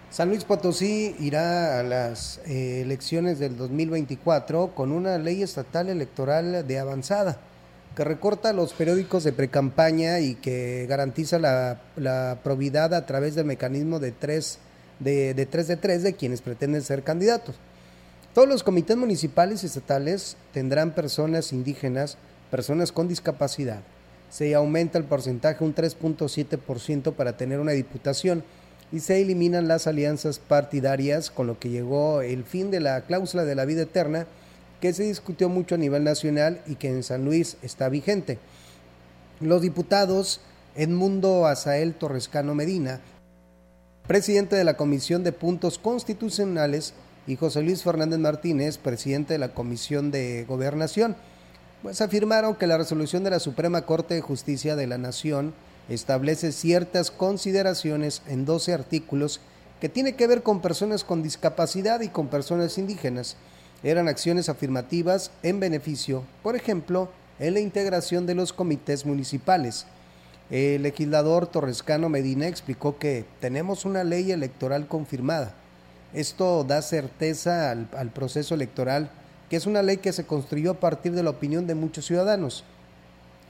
[0.09, 6.65] San Luis Potosí irá a las eh, elecciones del 2024 con una ley estatal electoral
[6.65, 7.39] de avanzada
[7.99, 13.99] que recorta los periódicos de precampaña y que garantiza la, probidad a través del mecanismo
[13.99, 14.59] de tres
[14.99, 17.57] de, de 3 de 3 de quienes pretenden ser candidatos.
[18.33, 22.15] Todos los comités municipales y estatales tendrán personas indígenas,
[22.49, 23.81] personas con discapacidad.
[24.29, 28.45] Se aumenta el porcentaje un 3.7% para tener una diputación
[28.93, 33.43] y se eliminan las alianzas partidarias, con lo que llegó el fin de la cláusula
[33.43, 34.25] de la vida eterna
[34.79, 38.39] que se discutió mucho a nivel nacional y que en San Luis está vigente.
[39.39, 40.41] Los diputados
[40.75, 43.01] Edmundo Azael Torrescano Medina,
[44.07, 46.93] presidente de la Comisión de Puntos Constitucionales,
[47.29, 51.15] y José Luis Fernández Martínez, presidente de la Comisión de Gobernación,
[51.83, 55.53] pues afirmaron que la resolución de la Suprema Corte de Justicia de la Nación
[55.89, 59.41] establece ciertas consideraciones en 12 artículos
[59.79, 63.37] que tiene que ver con personas con discapacidad y con personas indígenas
[63.83, 67.09] eran acciones afirmativas en beneficio, por ejemplo,
[67.39, 69.85] en la integración de los comités municipales.
[70.49, 75.53] El legislador Torrescano Medina explicó que tenemos una ley electoral confirmada.
[76.13, 79.09] Esto da certeza al, al, proceso electoral,
[79.49, 82.63] que es una ley que se construyó a partir de la opinión de muchos ciudadanos.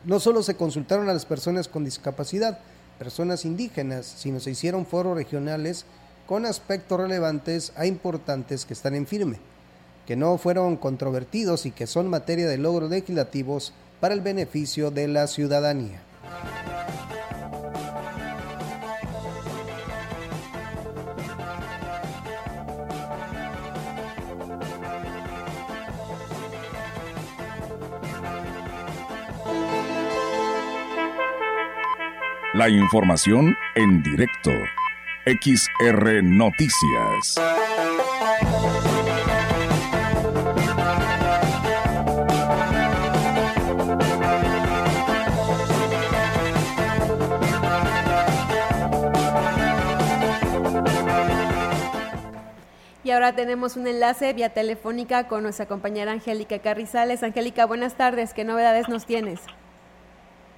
[0.05, 2.59] No solo se consultaron a las personas con discapacidad,
[2.99, 5.85] personas indígenas, sino se hicieron foros regionales
[6.27, 9.39] con aspectos relevantes a importantes que están en firme
[10.09, 15.07] que no fueron controvertidos y que son materia de logros legislativos para el beneficio de
[15.07, 16.01] la ciudadanía.
[32.55, 34.49] La información en directo.
[35.27, 37.35] XR Noticias.
[53.09, 57.23] Y ahora tenemos un enlace vía telefónica con nuestra compañera Angélica Carrizales.
[57.23, 58.35] Angélica, buenas tardes.
[58.35, 59.43] ¿Qué novedades nos tienes?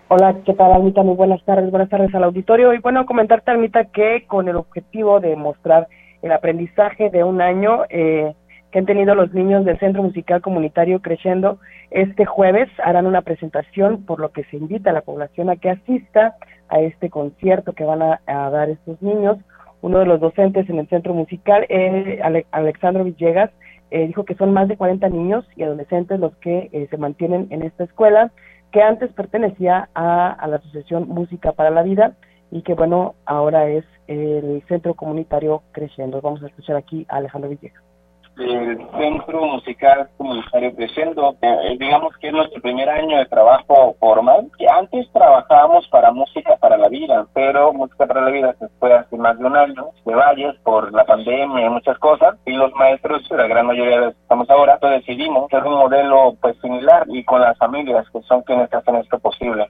[0.10, 1.02] Hola, ¿qué tal, Almita?
[1.02, 1.72] Muy buenas tardes.
[1.72, 2.74] Buenas tardes al auditorio.
[2.74, 5.88] Y bueno, comentarte, Almita, que con el objetivo de mostrar
[6.24, 8.34] el aprendizaje de un año eh,
[8.74, 11.58] que han tenido los niños del Centro Musical Comunitario Creciendo,
[11.90, 15.70] este jueves harán una presentación, por lo que se invita a la población a que
[15.70, 16.36] asista
[16.68, 19.38] a este concierto que van a dar estos niños
[19.82, 22.22] uno de los docentes en el centro musical, eh,
[22.52, 23.52] Alexandro Villegas,
[23.90, 27.48] eh, dijo que son más de 40 niños y adolescentes los que eh, se mantienen
[27.50, 28.32] en esta escuela,
[28.72, 32.16] que antes pertenecía a, la Asociación Música para la Vida
[32.52, 36.22] y que bueno, ahora es el centro comunitario creciendo.
[36.22, 37.91] Vamos a escuchar aquí a Alejandro Villegas
[38.38, 41.36] el Centro Musical Comunitario Creciendo.
[41.42, 44.50] Eh, digamos que es nuestro primer año de trabajo formal.
[44.78, 49.18] Antes trabajábamos para Música para la Vida, pero Música para la Vida se fue hace
[49.18, 52.38] más de un año de Valles por la pandemia y muchas cosas.
[52.46, 55.74] Y los maestros, la gran mayoría de los que estamos ahora, pues decidimos hacer un
[55.74, 59.70] modelo pues similar y con las familias que son quienes hacen esto posible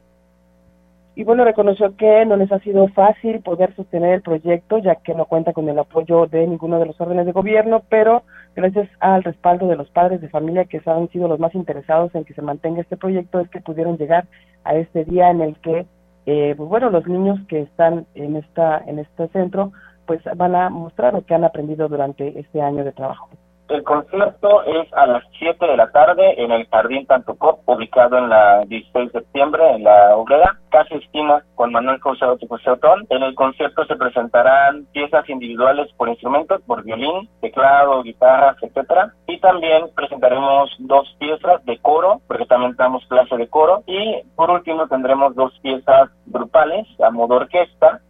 [1.13, 5.13] y bueno, reconoció que no les ha sido fácil poder sostener el proyecto, ya que
[5.13, 8.23] no cuenta con el apoyo de ninguno de los órdenes de gobierno, pero
[8.55, 12.25] gracias al respaldo de los padres de familia que han sido los más interesados en
[12.25, 14.27] que se mantenga este proyecto, es que pudieron llegar
[14.63, 15.85] a este día en el que,
[16.25, 19.71] eh, pues bueno, los niños que están en esta en este centro,
[20.05, 23.29] pues van a mostrar lo que han aprendido durante este año de trabajo.
[23.71, 28.27] El concierto es a las 7 de la tarde en el Jardín Tantucop, ubicado en
[28.27, 33.07] la 16 de septiembre, en la Obrera, casi esquina con Manuel José Otón.
[33.09, 39.13] En el concierto se presentarán piezas individuales por instrumentos, por violín, teclado, guitarras, etcétera.
[39.27, 43.83] Y también presentaremos dos piezas de coro, porque también damos clase de coro.
[43.87, 48.01] Y por último tendremos dos piezas grupales a modo orquesta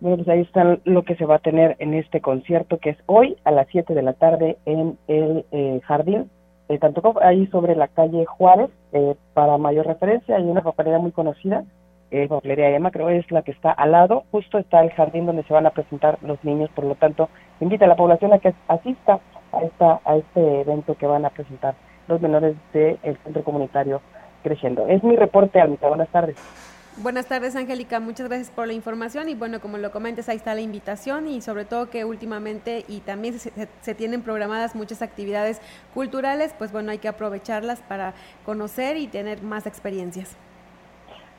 [0.00, 2.98] bueno, pues ahí está lo que se va a tener en este concierto, que es
[3.06, 6.30] hoy a las 7 de la tarde en el eh, Jardín,
[6.68, 8.70] eh, tanto ahí sobre la calle Juárez.
[8.92, 11.64] Eh, para mayor referencia, hay una papelería muy conocida,
[12.10, 15.42] eh, papelería Emma, creo es la que está al lado, justo está el jardín donde
[15.42, 17.28] se van a presentar los niños, por lo tanto,
[17.60, 19.20] invita a la población a que asista
[19.52, 21.74] a, esta, a este evento que van a presentar
[22.06, 24.00] los menores del Centro Comunitario
[24.42, 24.86] Creciendo.
[24.86, 25.88] Es mi reporte, Almita.
[25.88, 26.36] Buenas tardes.
[27.00, 28.00] Buenas tardes, Angélica.
[28.00, 31.40] Muchas gracias por la información y bueno, como lo comentes, ahí está la invitación y
[31.40, 35.60] sobre todo que últimamente y también se, tienen programadas muchas actividades
[35.94, 40.36] culturales, pues bueno, hay que aprovecharlas para conocer y tener más experiencias.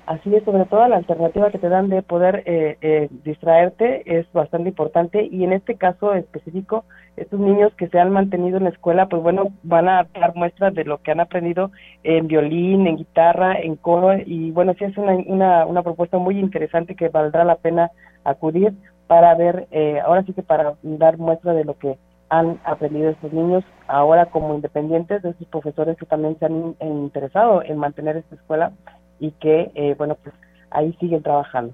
[0.06, 4.32] Así es, sobre todo la alternativa que te dan de poder eh, eh, distraerte es
[4.32, 6.86] bastante importante y en este caso específico,
[7.22, 10.74] estos niños que se han mantenido en la escuela, pues bueno, van a dar muestras
[10.74, 11.72] de lo que han aprendido
[12.04, 16.40] en violín, en guitarra, en coro y bueno, sí es una, una, una propuesta muy
[16.40, 17.92] interesante que valdrá la pena
[18.24, 18.74] acudir
[19.08, 21.98] para ver, eh, ahora sí que para dar muestra de lo que
[22.30, 27.64] han aprendido estos niños ahora como independientes de sus profesores que también se han interesado
[27.64, 28.72] en mantener esta escuela
[29.20, 30.36] y que, eh, bueno, pues
[30.70, 31.74] ahí siguen trabajando.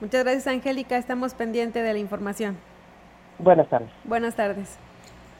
[0.00, 0.96] Muchas gracias, Angélica.
[0.96, 2.56] Estamos pendientes de la información.
[3.42, 3.90] Buenas tardes.
[4.04, 4.68] Buenas tardes.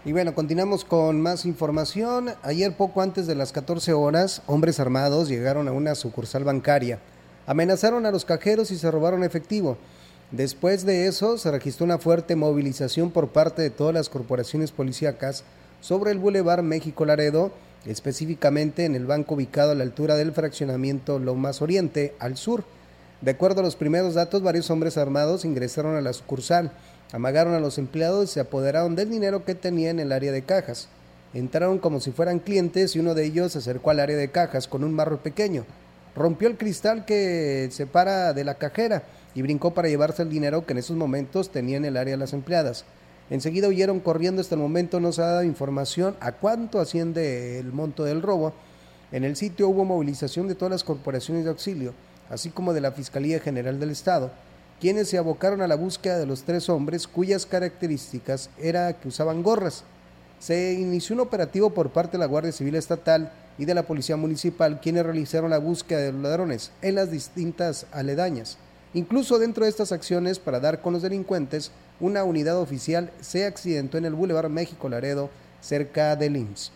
[0.04, 2.30] Y bueno, continuamos con más información.
[2.42, 6.98] Ayer, poco antes de las 14 horas, hombres armados llegaron a una sucursal bancaria.
[7.46, 9.76] Amenazaron a los cajeros y se robaron efectivo.
[10.32, 15.44] Después de eso, se registró una fuerte movilización por parte de todas las corporaciones policíacas
[15.80, 17.52] sobre el Boulevard México Laredo
[17.86, 22.64] específicamente en el banco ubicado a la altura del fraccionamiento Lomas Oriente, al sur.
[23.20, 26.72] De acuerdo a los primeros datos, varios hombres armados ingresaron a la sucursal,
[27.12, 30.42] amagaron a los empleados y se apoderaron del dinero que tenía en el área de
[30.42, 30.88] cajas.
[31.34, 34.66] Entraron como si fueran clientes y uno de ellos se acercó al área de cajas
[34.66, 35.64] con un marro pequeño.
[36.16, 39.04] Rompió el cristal que separa de la cajera
[39.34, 42.32] y brincó para llevarse el dinero que en esos momentos tenía en el área las
[42.32, 42.84] empleadas.
[43.30, 44.42] Enseguida huyeron corriendo.
[44.42, 48.52] Hasta el momento no se ha dado información a cuánto asciende el monto del robo.
[49.10, 51.94] En el sitio hubo movilización de todas las corporaciones de auxilio,
[52.28, 54.30] así como de la Fiscalía General del Estado,
[54.82, 59.44] quienes se abocaron a la búsqueda de los tres hombres cuyas características era que usaban
[59.44, 59.84] gorras.
[60.40, 64.16] Se inició un operativo por parte de la Guardia Civil Estatal y de la Policía
[64.16, 68.58] Municipal, quienes realizaron la búsqueda de los ladrones en las distintas aledañas.
[68.92, 71.70] Incluso dentro de estas acciones, para dar con los delincuentes,
[72.00, 75.30] una unidad oficial se accidentó en el Boulevard México Laredo,
[75.60, 76.72] cerca de IMSS.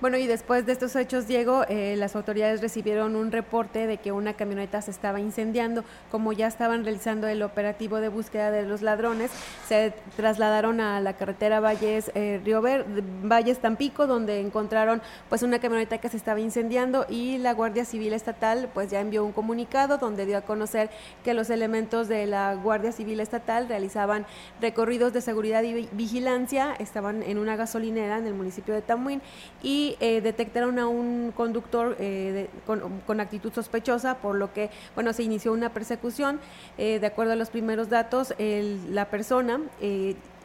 [0.00, 4.12] Bueno, y después de estos hechos, Diego, eh, las autoridades recibieron un reporte de que
[4.12, 5.84] una camioneta se estaba incendiando.
[6.10, 9.30] Como ya estaban realizando el operativo de búsqueda de los ladrones,
[9.68, 15.98] se trasladaron a la carretera Valles eh, Río Valles Tampico, donde encontraron pues una camioneta
[15.98, 20.24] que se estaba incendiando y la Guardia Civil Estatal pues ya envió un comunicado donde
[20.24, 20.88] dio a conocer
[21.24, 24.24] que los elementos de la Guardia Civil Estatal realizaban
[24.62, 29.20] recorridos de seguridad y vigilancia, estaban en una gasolinera en el municipio de Tamuín
[29.62, 35.22] y eh, detectaron a un conductor eh, con, actitud sospechosa, por lo que, bueno, se
[35.22, 36.40] inició una persecución.
[36.78, 39.60] Eh, de acuerdo a los primeros datos, la persona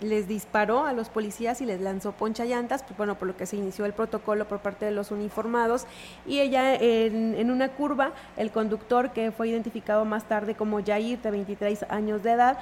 [0.01, 3.45] les disparó a los policías y les lanzó poncha llantas, pues, bueno, por lo que
[3.45, 5.85] se inició el protocolo por parte de los uniformados.
[6.25, 11.21] Y ella, en, en una curva, el conductor, que fue identificado más tarde como Jair,
[11.21, 12.59] de 23 años de edad,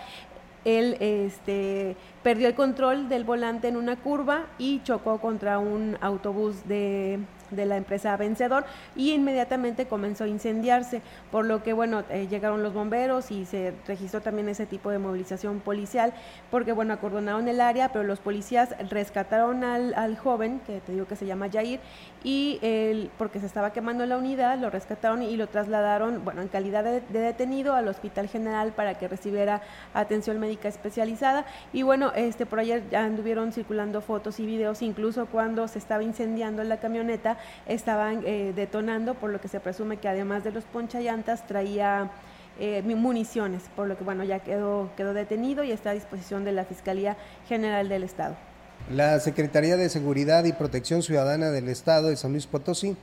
[0.66, 6.68] él este, perdió el control del volante en una curva y chocó contra un autobús
[6.68, 7.20] de
[7.56, 11.02] de la empresa Vencedor y inmediatamente comenzó a incendiarse,
[11.32, 15.00] por lo que bueno, eh, llegaron los bomberos y se registró también ese tipo de
[15.00, 16.14] movilización policial,
[16.52, 21.16] porque bueno, acordonaron el área, pero los policías rescataron al, joven, que te digo que
[21.16, 21.80] se llama Jair,
[22.24, 26.48] y él, porque se estaba quemando la unidad, lo rescataron y lo trasladaron, bueno, en
[26.48, 29.62] calidad de, de detenido al Hospital General para que recibiera
[29.94, 31.46] atención médica especializada.
[31.72, 36.04] Y bueno, este por ayer ya anduvieron circulando fotos y videos, incluso cuando se estaba
[36.04, 37.38] incendiando la camioneta,
[37.68, 42.12] estaban eh, detonando, por lo que se presume que además de los ponchallantas traía
[42.60, 46.52] eh, municiones, por lo que bueno, ya quedó, quedó detenido y está a disposición de
[46.52, 47.18] la Fiscalía
[47.48, 48.36] General del Estado.
[48.92, 52.96] La Secretaría de Seguridad y Protección Ciudadana del Estado de San Luis Potosí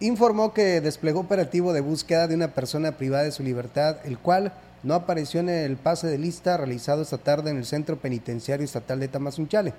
[0.00, 4.52] informó que desplegó operativo de búsqueda de una persona privada de su libertad, el cual
[4.82, 8.98] no apareció en el pase de lista realizado esta tarde en el Centro Penitenciario Estatal
[8.98, 9.74] de Tamazunchale.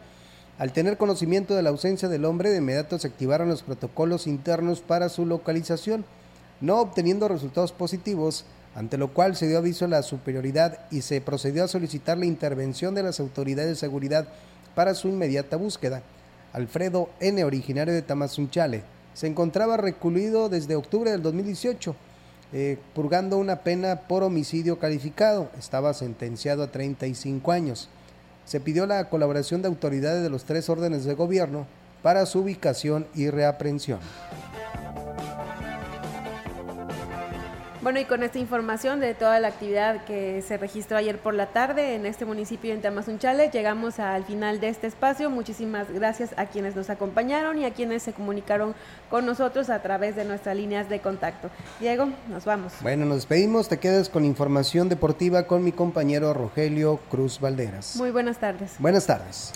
[0.61, 4.79] Al tener conocimiento de la ausencia del hombre, de inmediato se activaron los protocolos internos
[4.79, 6.05] para su localización,
[6.59, 8.45] no obteniendo resultados positivos,
[8.75, 12.27] ante lo cual se dio aviso a la superioridad y se procedió a solicitar la
[12.27, 14.27] intervención de las autoridades de seguridad
[14.75, 16.03] para su inmediata búsqueda.
[16.53, 18.83] Alfredo N., originario de Tamazunchale,
[19.15, 21.95] se encontraba recluido desde octubre del 2018
[22.53, 25.49] eh, purgando una pena por homicidio calificado.
[25.57, 27.89] Estaba sentenciado a 35 años.
[28.51, 31.67] Se pidió la colaboración de autoridades de los tres órdenes de gobierno
[32.03, 33.99] para su ubicación y reaprensión.
[37.81, 41.47] Bueno, y con esta información de toda la actividad que se registró ayer por la
[41.47, 45.31] tarde en este municipio en Tamazunchale, llegamos al final de este espacio.
[45.31, 48.75] Muchísimas gracias a quienes nos acompañaron y a quienes se comunicaron
[49.09, 51.49] con nosotros a través de nuestras líneas de contacto.
[51.79, 52.71] Diego, nos vamos.
[52.81, 53.67] Bueno, nos despedimos.
[53.67, 57.95] Te quedas con información deportiva con mi compañero Rogelio Cruz Valderas.
[57.95, 58.75] Muy buenas tardes.
[58.77, 59.53] Buenas tardes.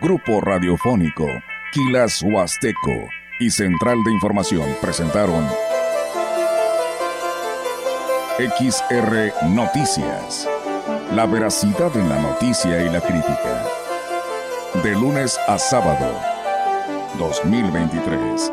[0.00, 1.26] Grupo Radiofónico
[1.72, 3.08] Quilas Huasteco
[3.38, 5.46] y Central de Información presentaron
[8.38, 10.48] XR Noticias.
[11.14, 13.64] La veracidad en la noticia y la crítica.
[14.82, 16.12] De lunes a sábado.
[17.18, 18.52] 2023.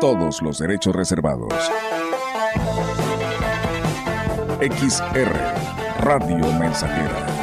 [0.00, 1.54] Todos los derechos reservados.
[4.60, 5.36] XR
[6.00, 7.35] Radio Mensajera